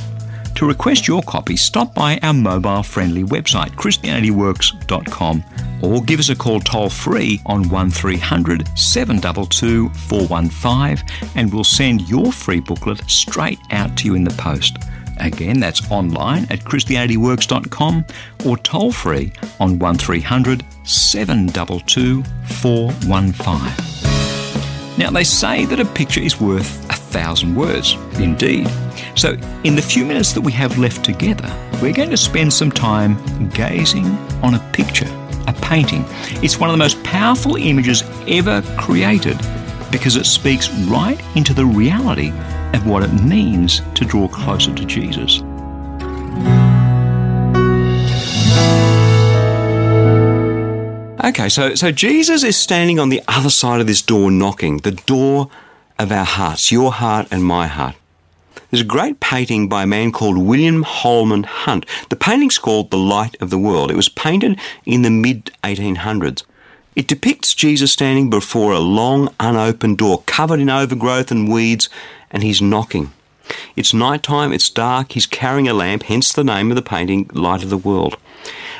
To 0.56 0.66
request 0.68 1.08
your 1.08 1.22
copy, 1.22 1.56
stop 1.56 1.94
by 1.94 2.18
our 2.22 2.32
mobile 2.32 2.84
friendly 2.84 3.24
website, 3.24 3.70
ChristianityWorks.com, 3.70 5.44
or 5.82 6.02
give 6.02 6.20
us 6.20 6.28
a 6.28 6.36
call 6.36 6.60
toll 6.60 6.88
free 6.88 7.40
on 7.46 7.68
1300 7.68 8.68
722 8.78 9.88
415 9.88 11.32
and 11.34 11.52
we'll 11.52 11.64
send 11.64 12.08
your 12.08 12.32
free 12.32 12.60
booklet 12.60 13.02
straight 13.10 13.58
out 13.72 13.96
to 13.98 14.06
you 14.06 14.14
in 14.14 14.22
the 14.22 14.34
post. 14.34 14.78
Again, 15.18 15.58
that's 15.60 15.90
online 15.90 16.44
at 16.44 16.60
ChristianityWorks.com 16.60 18.04
or 18.46 18.56
toll 18.58 18.92
free 18.92 19.32
on 19.58 19.78
1300 19.78 20.64
722 20.84 22.22
415. 22.22 23.94
Now, 24.96 25.10
they 25.10 25.24
say 25.24 25.64
that 25.64 25.80
a 25.80 25.84
picture 25.84 26.20
is 26.20 26.40
worth 26.40 26.88
thousand 27.14 27.54
words. 27.54 27.94
Indeed. 28.18 28.68
So, 29.14 29.36
in 29.62 29.76
the 29.76 29.82
few 29.82 30.04
minutes 30.04 30.32
that 30.32 30.40
we 30.40 30.50
have 30.52 30.78
left 30.78 31.04
together, 31.04 31.48
we're 31.80 31.92
going 31.92 32.10
to 32.10 32.16
spend 32.16 32.52
some 32.52 32.72
time 32.72 33.14
gazing 33.50 34.06
on 34.42 34.54
a 34.54 34.70
picture, 34.72 35.06
a 35.46 35.52
painting. 35.62 36.04
It's 36.42 36.58
one 36.58 36.70
of 36.70 36.74
the 36.74 36.84
most 36.86 37.00
powerful 37.04 37.54
images 37.54 38.02
ever 38.26 38.62
created 38.76 39.38
because 39.92 40.16
it 40.16 40.26
speaks 40.26 40.68
right 40.88 41.20
into 41.36 41.54
the 41.54 41.64
reality 41.64 42.32
of 42.74 42.84
what 42.84 43.04
it 43.04 43.12
means 43.22 43.80
to 43.94 44.04
draw 44.04 44.26
closer 44.26 44.74
to 44.74 44.84
Jesus. 44.84 45.40
Okay, 51.24 51.48
so, 51.48 51.76
so 51.76 51.92
Jesus 51.92 52.42
is 52.42 52.56
standing 52.56 52.98
on 52.98 53.08
the 53.08 53.22
other 53.28 53.50
side 53.50 53.80
of 53.80 53.86
this 53.86 54.02
door 54.02 54.32
knocking, 54.32 54.78
the 54.78 54.90
door 54.90 55.48
of 55.98 56.10
our 56.10 56.24
hearts, 56.24 56.72
your 56.72 56.92
heart 56.92 57.28
and 57.30 57.44
my 57.44 57.66
heart. 57.66 57.94
There's 58.70 58.82
a 58.82 58.84
great 58.84 59.20
painting 59.20 59.68
by 59.68 59.84
a 59.84 59.86
man 59.86 60.10
called 60.10 60.36
William 60.36 60.82
Holman 60.82 61.44
Hunt. 61.44 61.86
The 62.08 62.16
painting's 62.16 62.58
called 62.58 62.90
The 62.90 62.98
Light 62.98 63.36
of 63.40 63.50
the 63.50 63.58
World. 63.58 63.90
It 63.90 63.96
was 63.96 64.08
painted 64.08 64.58
in 64.84 65.02
the 65.02 65.10
mid 65.10 65.52
1800s. 65.62 66.42
It 66.96 67.06
depicts 67.06 67.54
Jesus 67.54 67.92
standing 67.92 68.30
before 68.30 68.72
a 68.72 68.80
long, 68.80 69.32
unopened 69.40 69.98
door 69.98 70.22
covered 70.26 70.60
in 70.60 70.70
overgrowth 70.70 71.30
and 71.30 71.52
weeds, 71.52 71.88
and 72.30 72.42
he's 72.42 72.62
knocking. 72.62 73.12
It's 73.76 73.92
night 73.92 74.22
time, 74.22 74.52
it's 74.52 74.70
dark, 74.70 75.12
he's 75.12 75.26
carrying 75.26 75.68
a 75.68 75.74
lamp, 75.74 76.04
hence 76.04 76.32
the 76.32 76.44
name 76.44 76.70
of 76.70 76.76
the 76.76 76.82
painting, 76.82 77.28
Light 77.32 77.62
of 77.62 77.70
the 77.70 77.76
World. 77.78 78.16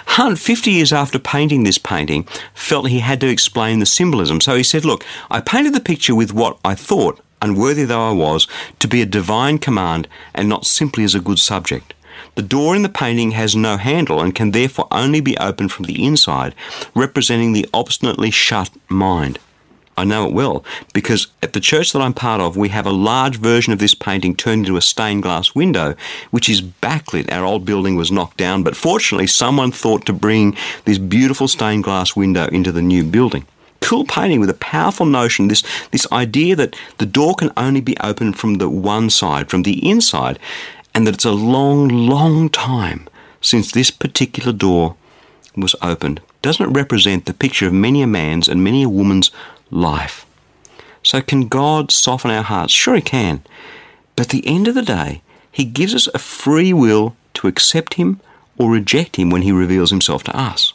Hunt, 0.07 0.39
50 0.39 0.71
years 0.71 0.93
after 0.93 1.19
painting 1.19 1.65
this 1.65 1.79
painting, 1.79 2.25
felt 2.55 2.89
he 2.89 3.01
had 3.01 3.21
to 3.21 3.29
explain 3.29 3.79
the 3.79 3.87
symbolism. 3.87 4.41
So 4.41 4.57
he 4.57 4.63
said, 4.63 4.85
Look, 4.85 5.05
I 5.31 5.41
painted 5.41 5.75
the 5.75 5.81
picture 5.81 6.15
with 6.15 6.33
what 6.33 6.59
I 6.65 6.75
thought, 6.75 7.21
unworthy 7.43 7.85
though 7.85 8.09
I 8.09 8.13
was, 8.13 8.47
to 8.79 8.89
be 8.89 9.03
a 9.03 9.07
divine 9.07 9.59
command 9.59 10.09
and 10.35 10.49
not 10.49 10.67
simply 10.67 11.05
as 11.05 11.15
a 11.15 11.21
good 11.21 11.39
subject. 11.39 11.95
The 12.37 12.43
door 12.43 12.75
in 12.75 12.83
the 12.83 12.89
painting 12.89 13.33
has 13.33 13.55
no 13.55 13.77
handle 13.77 14.21
and 14.21 14.35
can 14.35 14.51
therefore 14.51 14.89
only 14.91 15.21
be 15.21 15.37
opened 15.39 15.73
from 15.73 15.87
the 15.87 16.05
inside, 16.05 16.55
representing 16.95 17.53
the 17.53 17.69
obstinately 17.73 18.31
shut 18.31 18.71
mind. 18.89 19.39
I 19.97 20.05
know 20.05 20.27
it 20.27 20.35
well 20.35 20.65
because 20.93 21.29
at 21.43 21.53
the 21.53 21.61
church 21.61 21.93
that 21.93 22.03
I'm 22.03 22.15
part 22.15 22.41
of, 22.41 22.57
we 22.57 22.69
have 22.71 22.87
a 22.87 22.93
large 22.93 23.37
version 23.37 23.73
of 23.73 23.79
this 23.79 23.95
painting 23.95 24.35
turned 24.35 24.67
into 24.67 24.77
a 24.77 24.83
stained 24.83 25.23
glass 25.23 25.55
window, 25.55 25.95
which 26.31 26.49
is 26.49 26.63
backlit. 26.63 27.31
Our 27.31 27.45
old 27.45 27.65
building 27.65 27.97
was 27.97 28.11
knocked 28.11 28.37
down, 28.37 28.63
but 28.63 28.77
fortunately, 28.77 29.27
someone 29.27 29.71
thought 29.71 30.05
to 30.07 30.13
bring 30.13 30.57
this 30.85 30.99
beautiful 30.99 31.49
stained 31.49 31.85
glass 31.85 32.17
window 32.17 32.47
into 32.49 32.73
the 32.73 32.83
new 32.83 33.05
building. 33.05 33.47
Cool 33.81 34.05
painting 34.05 34.41
with 34.41 34.51
a 34.51 34.55
powerful 34.55 35.07
notion, 35.07 35.49
this, 35.49 35.63
this 35.91 36.11
idea 36.11 36.57
that 36.57 36.75
the 36.99 37.07
door 37.07 37.35
can 37.35 37.53
only 37.57 37.81
be 37.81 37.97
opened 37.99 38.39
from 38.39 38.55
the 38.55 38.69
one 38.69 39.11
side, 39.11 39.51
from 39.51 39.63
the 39.63 39.89
inside, 39.89 40.39
and 40.95 41.07
that 41.07 41.15
it's 41.15 41.25
a 41.25 41.33
long, 41.33 41.89
long 41.89 42.49
time 42.49 43.09
since 43.41 43.71
this 43.71 43.91
particular 43.91 44.53
door 44.53 44.97
was 45.57 45.77
opened. 45.83 46.21
Doesn't 46.41 46.67
it 46.67 46.77
represent 46.77 47.27
the 47.27 47.35
picture 47.35 47.67
of 47.67 47.73
many 47.73 48.03
a 48.03 48.07
man's 48.07 48.49
and 48.49 48.65
many 48.65 48.83
a 48.83 48.89
woman's 48.89 49.31
life? 49.71 50.27
So, 51.03 51.21
can 51.21 51.49
God 51.49 51.91
soften 51.91 52.31
our 52.31 52.43
hearts? 52.43 52.73
Sure, 52.73 52.97
He 52.97 53.03
can. 53.03 53.43
But 54.17 54.27
at 54.27 54.31
the 54.31 54.47
end 54.47 54.69
of 54.69 54.75
the 54.75 54.83
day, 54.83 55.23
He 55.53 55.65
gives 55.65 55.95
us 55.95 56.09
a 56.15 56.19
free 56.19 56.73
will 56.73 57.17
to 57.35 57.49
accept 57.49 57.95
Him 57.95 58.21
or 58.59 58.71
reject 58.71 59.17
Him 59.17 59.31
when 59.31 59.43
He 59.43 59.53
reveals 59.53 59.91
Himself 59.91 60.25
to 60.25 60.37
us. 60.37 60.73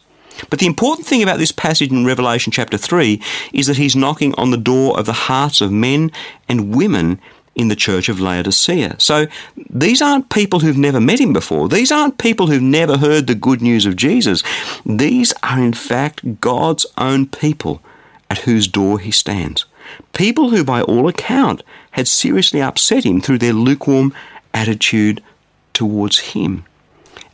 But 0.49 0.59
the 0.59 0.67
important 0.67 1.05
thing 1.05 1.23
about 1.23 1.39
this 1.39 1.51
passage 1.51 1.91
in 1.91 2.05
Revelation 2.05 2.51
chapter 2.51 2.77
3 2.77 3.21
is 3.53 3.67
that 3.67 3.77
He's 3.77 3.95
knocking 3.95 4.33
on 4.35 4.51
the 4.51 4.57
door 4.57 4.97
of 4.97 5.05
the 5.05 5.13
hearts 5.13 5.61
of 5.61 5.71
men 5.71 6.11
and 6.47 6.75
women 6.75 7.19
in 7.55 7.67
the 7.67 7.75
church 7.75 8.07
of 8.07 8.21
Laodicea. 8.21 8.95
So 8.99 9.27
these 9.69 10.01
aren't 10.01 10.29
people 10.29 10.59
who've 10.59 10.77
never 10.77 11.01
met 11.01 11.19
him 11.19 11.33
before. 11.33 11.67
These 11.67 11.91
aren't 11.91 12.17
people 12.17 12.47
who've 12.47 12.61
never 12.61 12.97
heard 12.97 13.27
the 13.27 13.35
good 13.35 13.61
news 13.61 13.85
of 13.85 13.97
Jesus. 13.97 14.43
These 14.85 15.33
are, 15.43 15.61
in 15.61 15.73
fact, 15.73 16.39
God's 16.39 16.85
own 16.97 17.25
people 17.25 17.81
at 18.29 18.39
whose 18.39 18.67
door 18.67 18.99
he 18.99 19.11
stands. 19.11 19.65
People 20.13 20.49
who, 20.51 20.63
by 20.63 20.81
all 20.81 21.07
account, 21.07 21.63
had 21.91 22.07
seriously 22.07 22.61
upset 22.61 23.03
him 23.03 23.21
through 23.21 23.39
their 23.39 23.53
lukewarm 23.53 24.13
attitude 24.53 25.23
towards 25.73 26.19
him. 26.19 26.65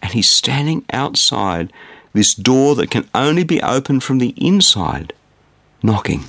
And 0.02 0.14
he's 0.14 0.30
standing 0.30 0.86
outside 0.94 1.72
this 2.14 2.34
door 2.34 2.76
that 2.76 2.92
can 2.92 3.10
only 3.14 3.44
be 3.44 3.62
opened 3.62 4.04
from 4.04 4.20
the 4.20 4.34
inside, 4.38 5.14
knocking. 5.84 6.24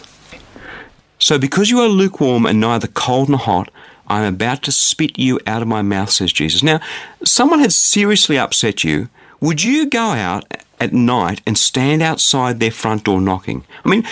So, 1.19 1.39
because 1.39 1.71
you 1.71 1.81
are 1.81 1.89
lukewarm 1.89 2.45
and 2.45 2.61
neither 2.61 2.89
cold 2.89 3.29
nor 3.29 3.39
hot, 3.39 3.71
I 4.09 4.23
am 4.23 4.35
about 4.35 4.63
to 4.65 4.73
spit 4.73 5.19
you 5.19 5.41
out 5.47 5.63
of 5.63 5.69
my 5.69 5.83
mouth, 5.83 6.11
says 6.11 6.33
Jesus. 6.33 6.63
Now, 6.63 6.81
someone 7.25 7.61
had 7.61 7.73
seriously 7.73 8.39
upset 8.39 8.85
you. 8.85 9.09
Would 9.41 9.65
you 9.65 9.89
go 9.89 10.01
out 10.01 10.45
at 10.79 10.93
night 10.93 11.41
and 11.47 11.57
stand 11.57 12.03
outside 12.03 12.61
their 12.61 12.71
front 12.71 13.05
door 13.05 13.21
knocking? 13.21 13.65
I 13.85 13.89
mean, 13.89 14.07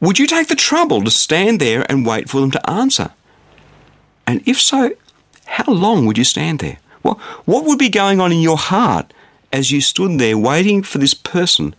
would 0.00 0.18
you 0.18 0.26
take 0.26 0.48
the 0.48 0.54
trouble 0.54 1.02
to 1.04 1.10
stand 1.10 1.60
there 1.60 1.84
and 1.90 2.06
wait 2.06 2.28
for 2.28 2.40
them 2.40 2.50
to 2.52 2.70
answer? 2.70 3.10
And 4.26 4.42
if 4.46 4.60
so, 4.60 4.92
how 5.46 5.72
long 5.72 6.06
would 6.06 6.16
you 6.16 6.24
stand 6.24 6.60
there? 6.60 6.78
What, 7.02 7.18
what 7.46 7.64
would 7.64 7.78
be 7.78 7.88
going 7.88 8.20
on 8.20 8.32
in 8.32 8.40
your 8.40 8.56
heart 8.56 9.12
as 9.52 9.70
you 9.70 9.80
stood 9.80 10.18
there 10.18 10.38
waiting 10.38 10.82
for 10.82 10.98
this 10.98 11.14
person 11.14 11.74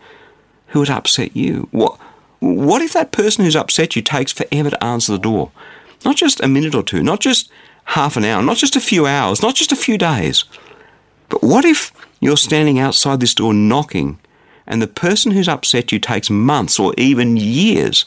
who 0.68 0.80
had 0.80 0.90
upset 0.90 1.36
you? 1.36 1.68
What, 1.72 2.00
what 2.40 2.82
if 2.82 2.94
that 2.94 3.12
person 3.12 3.46
who's 3.46 3.56
upset 3.56 3.96
you 3.96 4.02
takes 4.02 4.32
forever 4.32 4.72
to 4.72 4.84
answer 4.84 5.14
the 5.14 5.20
door? 5.20 5.52
Not 6.04 6.16
just 6.16 6.42
a 6.42 6.48
minute 6.48 6.76
or 6.76 6.84
two, 6.84 7.04
not 7.04 7.20
just 7.20 7.50
half 7.86 8.18
an 8.18 8.26
hour, 8.26 8.42
not 8.42 8.58
just 8.58 8.76
a 8.76 8.82
few 8.82 9.06
hours, 9.06 9.42
not 9.42 9.56
just 9.56 9.72
a 9.72 9.76
few 9.76 9.98
days. 9.98 10.44
But 11.30 11.44
what 11.44 11.66
if 11.66 11.92
you're 12.20 12.38
standing 12.38 12.80
outside 12.80 13.20
this 13.20 13.34
door 13.34 13.54
knocking 13.54 14.20
and 14.68 14.82
the 14.82 14.88
person 14.88 15.32
who's 15.32 15.48
upset 15.48 15.92
you 15.92 16.00
takes 16.00 16.30
months 16.30 16.80
or 16.80 16.94
even 16.98 17.38
years 17.38 18.06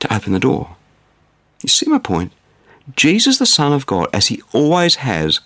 to 0.00 0.14
open 0.14 0.32
the 0.32 0.40
door? 0.40 0.76
You 1.62 1.68
see 1.68 1.88
my 1.88 1.98
point? 1.98 2.32
Jesus, 2.96 3.38
the 3.38 3.46
Son 3.46 3.72
of 3.72 3.86
God, 3.86 4.08
as 4.12 4.26
he 4.26 4.42
always 4.52 4.96
has, 4.96 5.40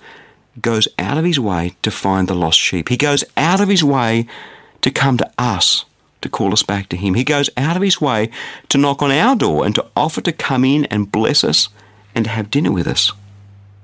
goes 0.61 0.89
out 0.99 1.19
of 1.19 1.25
his 1.25 1.39
way 1.39 1.77
to 1.83 1.91
find 1.91 2.29
the 2.29 2.35
lost 2.35 2.59
sheep. 2.59 2.89
He 2.89 2.97
goes 2.97 3.25
out 3.37 3.61
of 3.61 3.69
his 3.69 3.85
way 3.85 4.27
to 4.81 4.91
come 4.91 5.19
to 5.19 5.31
us 5.39 5.85
to 6.27 6.29
call 6.29 6.53
us 6.53 6.63
back 6.63 6.89
to 6.89 6.97
Him. 6.97 7.15
He 7.15 7.25
goes 7.25 7.51
out 7.57 7.77
of 7.77 7.83
His 7.83 8.01
way 8.01 8.31
to 8.69 8.79
knock 8.79 9.03
on 9.03 9.11
our 9.11 9.37
door 9.37 9.65
and 9.65 9.75
to 9.75 9.87
offer 9.97 10.21
to 10.23 10.33
come 10.33 10.65
in 10.65 10.85
and 10.87 11.11
bless 11.11 11.45
us 11.45 11.69
and 12.15 12.25
to 12.25 12.31
have 12.31 12.51
dinner 12.51 12.73
with 12.73 12.87
us. 12.87 13.13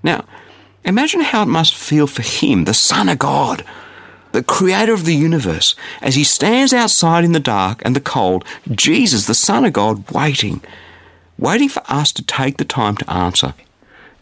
Now, 0.02 0.24
imagine 0.84 1.20
how 1.20 1.42
it 1.42 1.46
must 1.46 1.74
feel 1.74 2.06
for 2.06 2.22
Him, 2.22 2.64
the 2.64 2.74
Son 2.74 3.08
of 3.08 3.18
God, 3.18 3.64
the 4.32 4.42
Creator 4.42 4.92
of 4.92 5.04
the 5.04 5.14
universe, 5.14 5.74
as 6.00 6.14
He 6.14 6.24
stands 6.24 6.72
outside 6.72 7.24
in 7.24 7.32
the 7.32 7.40
dark 7.40 7.82
and 7.84 7.96
the 7.96 8.00
cold, 8.00 8.44
Jesus, 8.70 9.26
the 9.26 9.34
Son 9.34 9.64
of 9.64 9.72
God, 9.72 10.10
waiting, 10.10 10.60
waiting 11.38 11.68
for 11.68 11.82
us 11.88 12.12
to 12.12 12.22
take 12.24 12.56
the 12.56 12.64
time 12.64 12.96
to 12.96 13.10
answer. 13.10 13.54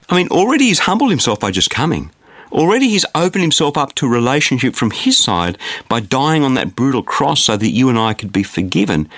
I 0.08 0.16
mean, 0.16 0.28
already 0.28 0.66
He's 0.66 0.80
humbled 0.80 1.10
Himself 1.10 1.40
by 1.40 1.50
just 1.50 1.70
coming. 1.70 2.10
Already 2.52 2.88
he's 2.88 3.06
opened 3.14 3.42
himself 3.42 3.76
up 3.76 3.94
to 3.94 4.08
relationship 4.08 4.74
from 4.74 4.90
his 4.90 5.16
side 5.16 5.56
by 5.88 6.00
dying 6.00 6.42
on 6.42 6.54
that 6.54 6.74
brutal 6.74 7.02
cross 7.02 7.44
so 7.44 7.56
that 7.56 7.70
you 7.70 7.88
and 7.88 7.98
I 7.98 8.12
could 8.12 8.32
be 8.32 8.42
forgiven. 8.42 9.08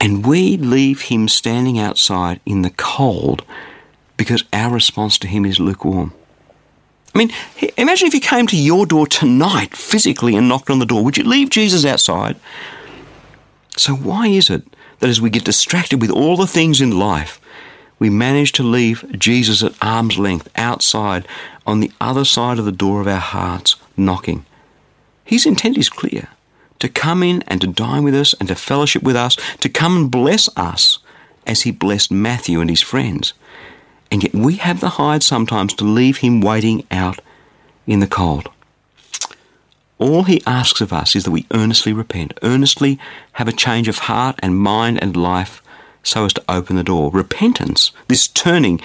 And 0.00 0.26
we 0.26 0.56
leave 0.56 1.02
him 1.02 1.28
standing 1.28 1.78
outside 1.78 2.40
in 2.44 2.62
the 2.62 2.70
cold 2.70 3.44
because 4.16 4.42
our 4.52 4.72
response 4.72 5.18
to 5.18 5.28
him 5.28 5.44
is 5.44 5.60
lukewarm. 5.60 6.12
I 7.14 7.18
mean, 7.18 7.30
imagine 7.76 8.06
if 8.06 8.12
he 8.12 8.20
came 8.20 8.46
to 8.46 8.56
your 8.56 8.86
door 8.86 9.06
tonight 9.06 9.76
physically 9.76 10.34
and 10.34 10.48
knocked 10.48 10.70
on 10.70 10.78
the 10.78 10.86
door. 10.86 11.04
Would 11.04 11.18
you 11.18 11.24
leave 11.24 11.50
Jesus 11.50 11.84
outside? 11.84 12.36
So, 13.76 13.94
why 13.94 14.28
is 14.28 14.48
it 14.48 14.64
that 15.00 15.10
as 15.10 15.20
we 15.20 15.30
get 15.30 15.44
distracted 15.44 16.00
with 16.00 16.10
all 16.10 16.36
the 16.36 16.46
things 16.46 16.80
in 16.80 16.98
life, 16.98 17.40
we 17.98 18.08
manage 18.10 18.52
to 18.52 18.62
leave 18.62 19.04
Jesus 19.18 19.62
at 19.62 19.74
arm's 19.82 20.18
length 20.18 20.48
outside 20.56 21.26
on 21.66 21.80
the 21.80 21.92
other 22.00 22.24
side 22.24 22.58
of 22.58 22.64
the 22.64 22.72
door 22.72 23.00
of 23.00 23.06
our 23.06 23.20
hearts, 23.20 23.76
knocking. 23.96 24.44
His 25.24 25.46
intent 25.46 25.76
is 25.76 25.88
clear 25.88 26.28
to 26.80 26.88
come 26.88 27.22
in 27.22 27.42
and 27.42 27.60
to 27.60 27.66
dine 27.66 28.02
with 28.02 28.14
us 28.14 28.34
and 28.34 28.48
to 28.48 28.56
fellowship 28.56 29.02
with 29.02 29.14
us, 29.14 29.36
to 29.60 29.68
come 29.68 29.96
and 29.96 30.10
bless 30.10 30.48
us 30.56 30.98
as 31.46 31.62
he 31.62 31.70
blessed 31.70 32.10
Matthew 32.10 32.60
and 32.60 32.68
his 32.68 32.82
friends. 32.82 33.34
And 34.12 34.22
yet 34.22 34.34
we 34.34 34.56
have 34.56 34.80
the 34.80 34.90
hide 34.90 35.22
sometimes 35.22 35.72
to 35.74 35.84
leave 35.84 36.18
him 36.18 36.42
waiting 36.42 36.86
out 36.90 37.20
in 37.86 38.00
the 38.00 38.06
cold. 38.06 38.50
All 39.98 40.24
he 40.24 40.42
asks 40.46 40.82
of 40.82 40.92
us 40.92 41.16
is 41.16 41.24
that 41.24 41.30
we 41.30 41.46
earnestly 41.52 41.94
repent, 41.94 42.38
earnestly 42.42 42.98
have 43.32 43.48
a 43.48 43.52
change 43.52 43.88
of 43.88 44.00
heart 44.00 44.38
and 44.42 44.58
mind 44.58 45.02
and 45.02 45.16
life 45.16 45.62
so 46.02 46.26
as 46.26 46.34
to 46.34 46.44
open 46.46 46.76
the 46.76 46.84
door. 46.84 47.10
Repentance, 47.10 47.90
this 48.08 48.28
turning, 48.28 48.82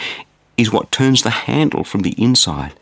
is 0.55 0.71
what 0.71 0.93
turns 0.93 1.23
the 1.23 1.29
handle 1.29 1.83
from 1.83 2.03
the 2.03 2.15
inside 2.17 2.73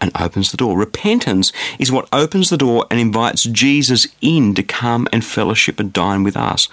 and 0.00 0.10
opens 0.20 0.50
the 0.50 0.56
door. 0.56 0.76
Repentance 0.76 1.52
is 1.78 1.92
what 1.92 2.08
opens 2.12 2.50
the 2.50 2.58
door 2.58 2.84
and 2.90 2.98
invites 2.98 3.44
Jesus 3.44 4.08
in 4.20 4.54
to 4.54 4.64
come 4.64 5.06
and 5.12 5.24
fellowship 5.24 5.78
and 5.78 5.92
dine 5.92 6.24
with 6.24 6.36
us. 6.36 6.68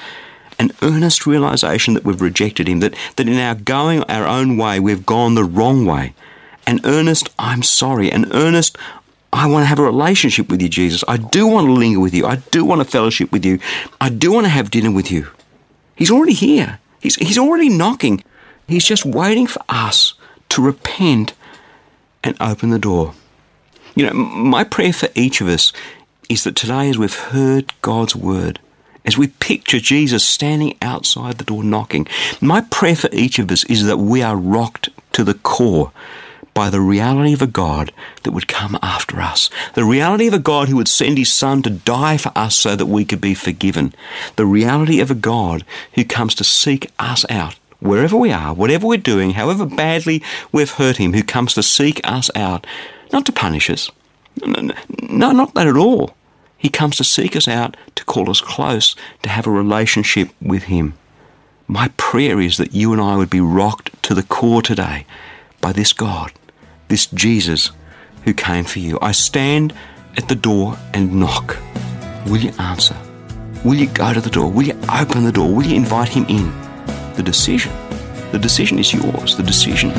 An 0.60 0.72
earnest 0.82 1.26
realization 1.26 1.94
that 1.94 2.04
we've 2.04 2.22
rejected 2.22 2.68
Him, 2.68 2.82
that, 2.82 2.94
that 3.16 3.28
in 3.28 3.40
our 3.40 3.56
going 3.56 4.04
our 4.04 4.28
own 4.28 4.58
way, 4.58 4.80
we've 4.80 5.06
gone 5.06 5.36
the 5.36 5.44
wrong 5.44 5.86
way. 5.86 6.14
An 6.68 6.82
earnest, 6.84 7.30
I'm 7.40 7.64
sorry. 7.64 8.12
An 8.12 8.32
earnest, 8.34 8.78
I 9.32 9.48
want 9.48 9.64
to 9.64 9.68
have 9.68 9.80
a 9.80 9.84
relationship 9.84 10.50
with 10.50 10.62
you, 10.62 10.70
Jesus. 10.70 11.04
I 11.08 11.18
do 11.18 11.48
want 11.48 11.68
to 11.68 11.72
linger 11.72 12.00
with 12.00 12.14
you. 12.14 12.26
I 12.26 12.38
do 12.52 12.66
want 12.66 12.82
to 12.82 12.86
fellowship 12.86 13.32
with 13.32 13.46
you. 13.46 13.60
I 14.02 14.10
do 14.10 14.32
want 14.32 14.46
to 14.46 14.50
have 14.50 14.70
dinner 14.70 14.92
with 14.92 15.10
you. 15.12 15.28
He's 15.96 16.12
already 16.12 16.34
here. 16.34 16.80
He's, 17.00 17.16
he's 17.16 17.38
already 17.38 17.70
knocking. 17.70 18.24
He's 18.68 18.86
just 18.86 19.06
waiting 19.06 19.48
for 19.48 19.62
us 19.70 20.14
to 20.50 20.62
repent 20.62 21.34
and 22.24 22.36
open 22.42 22.70
the 22.70 22.80
door. 22.80 23.14
You 23.96 24.08
know, 24.08 24.14
my 24.14 24.64
prayer 24.64 24.94
for 24.94 25.10
each 25.16 25.42
of 25.42 25.48
us 25.48 25.74
is 26.28 26.44
that 26.44 26.56
today, 26.56 26.90
as 26.90 26.98
we've 26.98 27.16
heard 27.16 27.74
God's 27.82 28.16
word, 28.16 28.60
as 29.06 29.18
we 29.18 29.28
picture 29.28 29.80
Jesus 29.80 30.24
standing 30.24 30.78
outside 30.82 31.38
the 31.38 31.44
door 31.44 31.64
knocking, 31.64 32.08
my 32.42 32.62
prayer 32.62 32.96
for 32.96 33.10
each 33.12 33.40
of 33.40 33.52
us 33.52 33.64
is 33.66 33.86
that 33.86 33.98
we 33.98 34.22
are 34.22 34.36
rocked 34.36 34.90
to 35.14 35.24
the 35.24 35.34
core 35.34 35.92
by 36.54 36.70
the 36.70 36.82
reality 36.82 37.34
of 37.34 37.42
a 37.42 37.48
God 37.48 37.92
that 38.24 38.32
would 38.32 38.48
come 38.48 38.78
after 38.82 39.22
us. 39.22 39.50
The 39.76 39.86
reality 39.86 40.28
of 40.28 40.34
a 40.34 40.40
God 40.40 40.68
who 40.68 40.76
would 40.76 40.88
send 40.88 41.18
his 41.18 41.32
son 41.32 41.62
to 41.64 41.70
die 41.70 42.18
for 42.18 42.32
us 42.36 42.56
so 42.56 42.76
that 42.76 42.88
we 42.88 43.06
could 43.06 43.22
be 43.22 43.34
forgiven. 43.34 43.94
The 44.36 44.46
reality 44.46 45.00
of 45.00 45.10
a 45.10 45.16
God 45.16 45.64
who 45.94 46.04
comes 46.04 46.36
to 46.36 46.44
seek 46.44 46.92
us 47.00 47.26
out 47.30 47.56
wherever 47.80 48.18
we 48.18 48.32
are, 48.32 48.54
whatever 48.54 48.88
we're 48.88 48.98
doing, 48.98 49.32
however 49.32 49.66
badly 49.66 50.22
we've 50.52 50.72
hurt 50.72 50.98
him, 50.98 51.14
who 51.14 51.24
comes 51.24 51.54
to 51.54 51.64
seek 51.64 52.02
us 52.04 52.30
out, 52.36 52.68
not 53.14 53.26
to 53.26 53.32
punish 53.32 53.70
us. 53.70 53.90
No, 54.46 55.32
not 55.32 55.54
that 55.54 55.68
at 55.68 55.78
all. 55.78 56.14
He 56.60 56.70
comes 56.70 56.98
to 56.98 57.06
seek 57.06 57.38
us 57.38 57.48
out, 57.48 57.78
to 57.96 58.04
call 58.04 58.30
us 58.30 58.42
close, 58.42 58.96
to 59.24 59.30
have 59.30 59.48
a 59.48 59.52
relationship 59.52 60.30
with 60.42 60.64
him. 60.64 60.94
My 61.68 61.88
prayer 61.96 62.42
is 62.42 62.58
that 62.58 62.74
you 62.74 62.92
and 62.92 63.02
I 63.02 63.16
would 63.16 63.30
be 63.30 63.40
rocked 63.40 64.04
to 64.04 64.14
the 64.14 64.24
core 64.24 64.62
today 64.62 65.06
by 65.62 65.72
this 65.72 65.94
God, 65.94 66.34
this 66.90 67.06
Jesus 67.08 67.72
who 68.26 68.34
came 68.34 68.66
for 68.66 68.80
you. 68.80 69.00
I 69.02 69.14
stand 69.14 69.74
at 70.18 70.28
the 70.28 70.36
door 70.36 70.78
and 70.94 71.18
knock. 71.18 71.58
Will 72.26 72.38
you 72.38 72.52
answer? 72.60 72.98
Will 73.64 73.76
you 73.76 73.88
go 73.88 74.14
to 74.14 74.20
the 74.20 74.30
door? 74.30 74.52
Will 74.52 74.64
you 74.64 74.80
open 74.94 75.24
the 75.24 75.32
door? 75.32 75.48
Will 75.48 75.66
you 75.66 75.76
invite 75.76 76.10
him 76.10 76.26
in? 76.28 76.52
The 77.16 77.24
decision, 77.24 77.72
the 78.34 78.40
decision 78.40 78.80
is 78.80 78.94
yours. 78.94 79.38
The 79.38 79.44
decision 79.44 79.92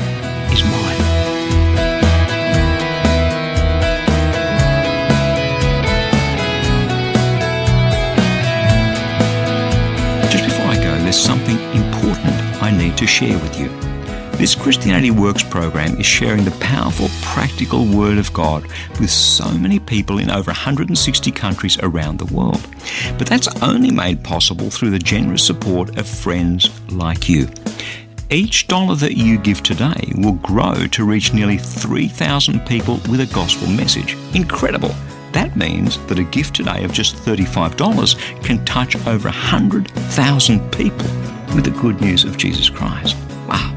there's 11.11 11.21
something 11.21 11.59
important 11.75 12.33
I 12.63 12.71
need 12.71 12.97
to 12.99 13.05
share 13.05 13.37
with 13.41 13.59
you. 13.59 13.69
This 14.39 14.55
Christianity 14.55 15.11
Works 15.11 15.43
program 15.43 15.99
is 15.99 16.07
sharing 16.07 16.45
the 16.45 16.57
powerful, 16.61 17.09
practical 17.21 17.85
Word 17.85 18.17
of 18.17 18.33
God 18.33 18.63
with 19.01 19.11
so 19.11 19.51
many 19.59 19.81
people 19.81 20.19
in 20.19 20.31
over 20.31 20.53
160 20.53 21.33
countries 21.33 21.77
around 21.83 22.21
the 22.21 22.33
world. 22.33 22.65
But 23.19 23.27
that's 23.27 23.49
only 23.61 23.91
made 23.91 24.23
possible 24.23 24.71
through 24.71 24.91
the 24.91 25.01
generous 25.01 25.45
support 25.45 25.99
of 25.99 26.07
friends 26.07 26.71
like 26.93 27.29
you. 27.29 27.49
Each 28.31 28.69
dollar 28.69 28.95
that 28.95 29.17
you 29.17 29.37
give 29.37 29.65
today 29.65 30.13
will 30.15 30.35
grow 30.35 30.87
to 30.93 31.05
reach 31.05 31.35
nearly 31.35 31.59
3,000 31.59 32.65
people 32.67 33.01
with 33.11 33.19
a 33.19 33.35
gospel 33.35 33.67
message. 33.67 34.17
Incredible! 34.33 34.95
That 35.33 35.57
means 35.57 35.99
that 36.07 36.19
a 36.19 36.25
gift 36.25 36.57
today 36.57 36.85
of 36.85 36.93
just 36.93 37.17
$35 37.17 38.43
can 38.43 38.65
touch 38.65 38.97
over 39.07 39.29
100,000 39.29 40.73
people 40.73 41.07
with 41.55 41.65
the 41.65 41.77
good 41.81 42.01
news 42.01 42.25
of 42.25 42.37
Jesus 42.37 42.69
Christ. 42.69 43.17
Wow. 43.49 43.77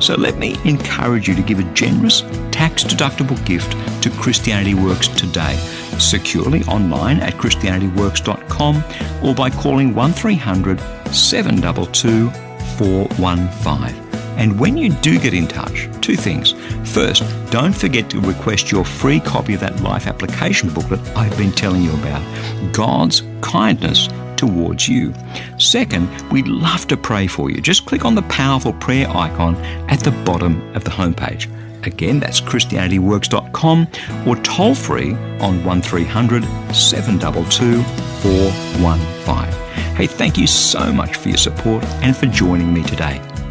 So 0.00 0.14
let 0.14 0.38
me 0.38 0.56
encourage 0.64 1.28
you 1.28 1.34
to 1.34 1.42
give 1.42 1.58
a 1.58 1.74
generous, 1.74 2.22
tax 2.50 2.84
deductible 2.84 3.44
gift 3.44 3.72
to 4.02 4.10
Christianity 4.10 4.74
Works 4.74 5.08
today, 5.08 5.56
securely 5.98 6.62
online 6.64 7.20
at 7.20 7.34
ChristianityWorks.com 7.34 8.84
or 9.22 9.34
by 9.34 9.50
calling 9.50 9.94
1300 9.94 10.80
722 11.14 12.30
415. 12.78 14.09
And 14.40 14.58
when 14.58 14.78
you 14.78 14.88
do 14.88 15.20
get 15.20 15.34
in 15.34 15.46
touch, 15.46 15.86
two 16.00 16.16
things. 16.16 16.52
First, 16.90 17.22
don't 17.50 17.74
forget 17.74 18.08
to 18.08 18.20
request 18.22 18.72
your 18.72 18.86
free 18.86 19.20
copy 19.20 19.52
of 19.52 19.60
that 19.60 19.82
life 19.82 20.06
application 20.06 20.70
booklet 20.70 20.98
I've 21.14 21.36
been 21.36 21.52
telling 21.52 21.82
you 21.82 21.92
about 21.92 22.24
God's 22.72 23.22
kindness 23.42 24.08
towards 24.36 24.88
you. 24.88 25.12
Second, 25.58 26.08
we'd 26.30 26.48
love 26.48 26.88
to 26.88 26.96
pray 26.96 27.26
for 27.26 27.50
you. 27.50 27.60
Just 27.60 27.84
click 27.84 28.06
on 28.06 28.14
the 28.14 28.22
powerful 28.22 28.72
prayer 28.72 29.10
icon 29.10 29.56
at 29.90 30.00
the 30.00 30.12
bottom 30.24 30.74
of 30.74 30.84
the 30.84 30.90
homepage. 30.90 31.46
Again, 31.86 32.18
that's 32.18 32.40
ChristianityWorks.com 32.40 33.88
or 34.26 34.36
toll 34.36 34.74
free 34.74 35.12
on 35.40 35.62
1300 35.64 36.44
722 36.74 37.82
415. 37.82 39.96
Hey, 39.96 40.06
thank 40.06 40.38
you 40.38 40.46
so 40.46 40.90
much 40.90 41.16
for 41.16 41.28
your 41.28 41.36
support 41.36 41.84
and 42.02 42.16
for 42.16 42.24
joining 42.24 42.72
me 42.72 42.82
today. 42.84 43.20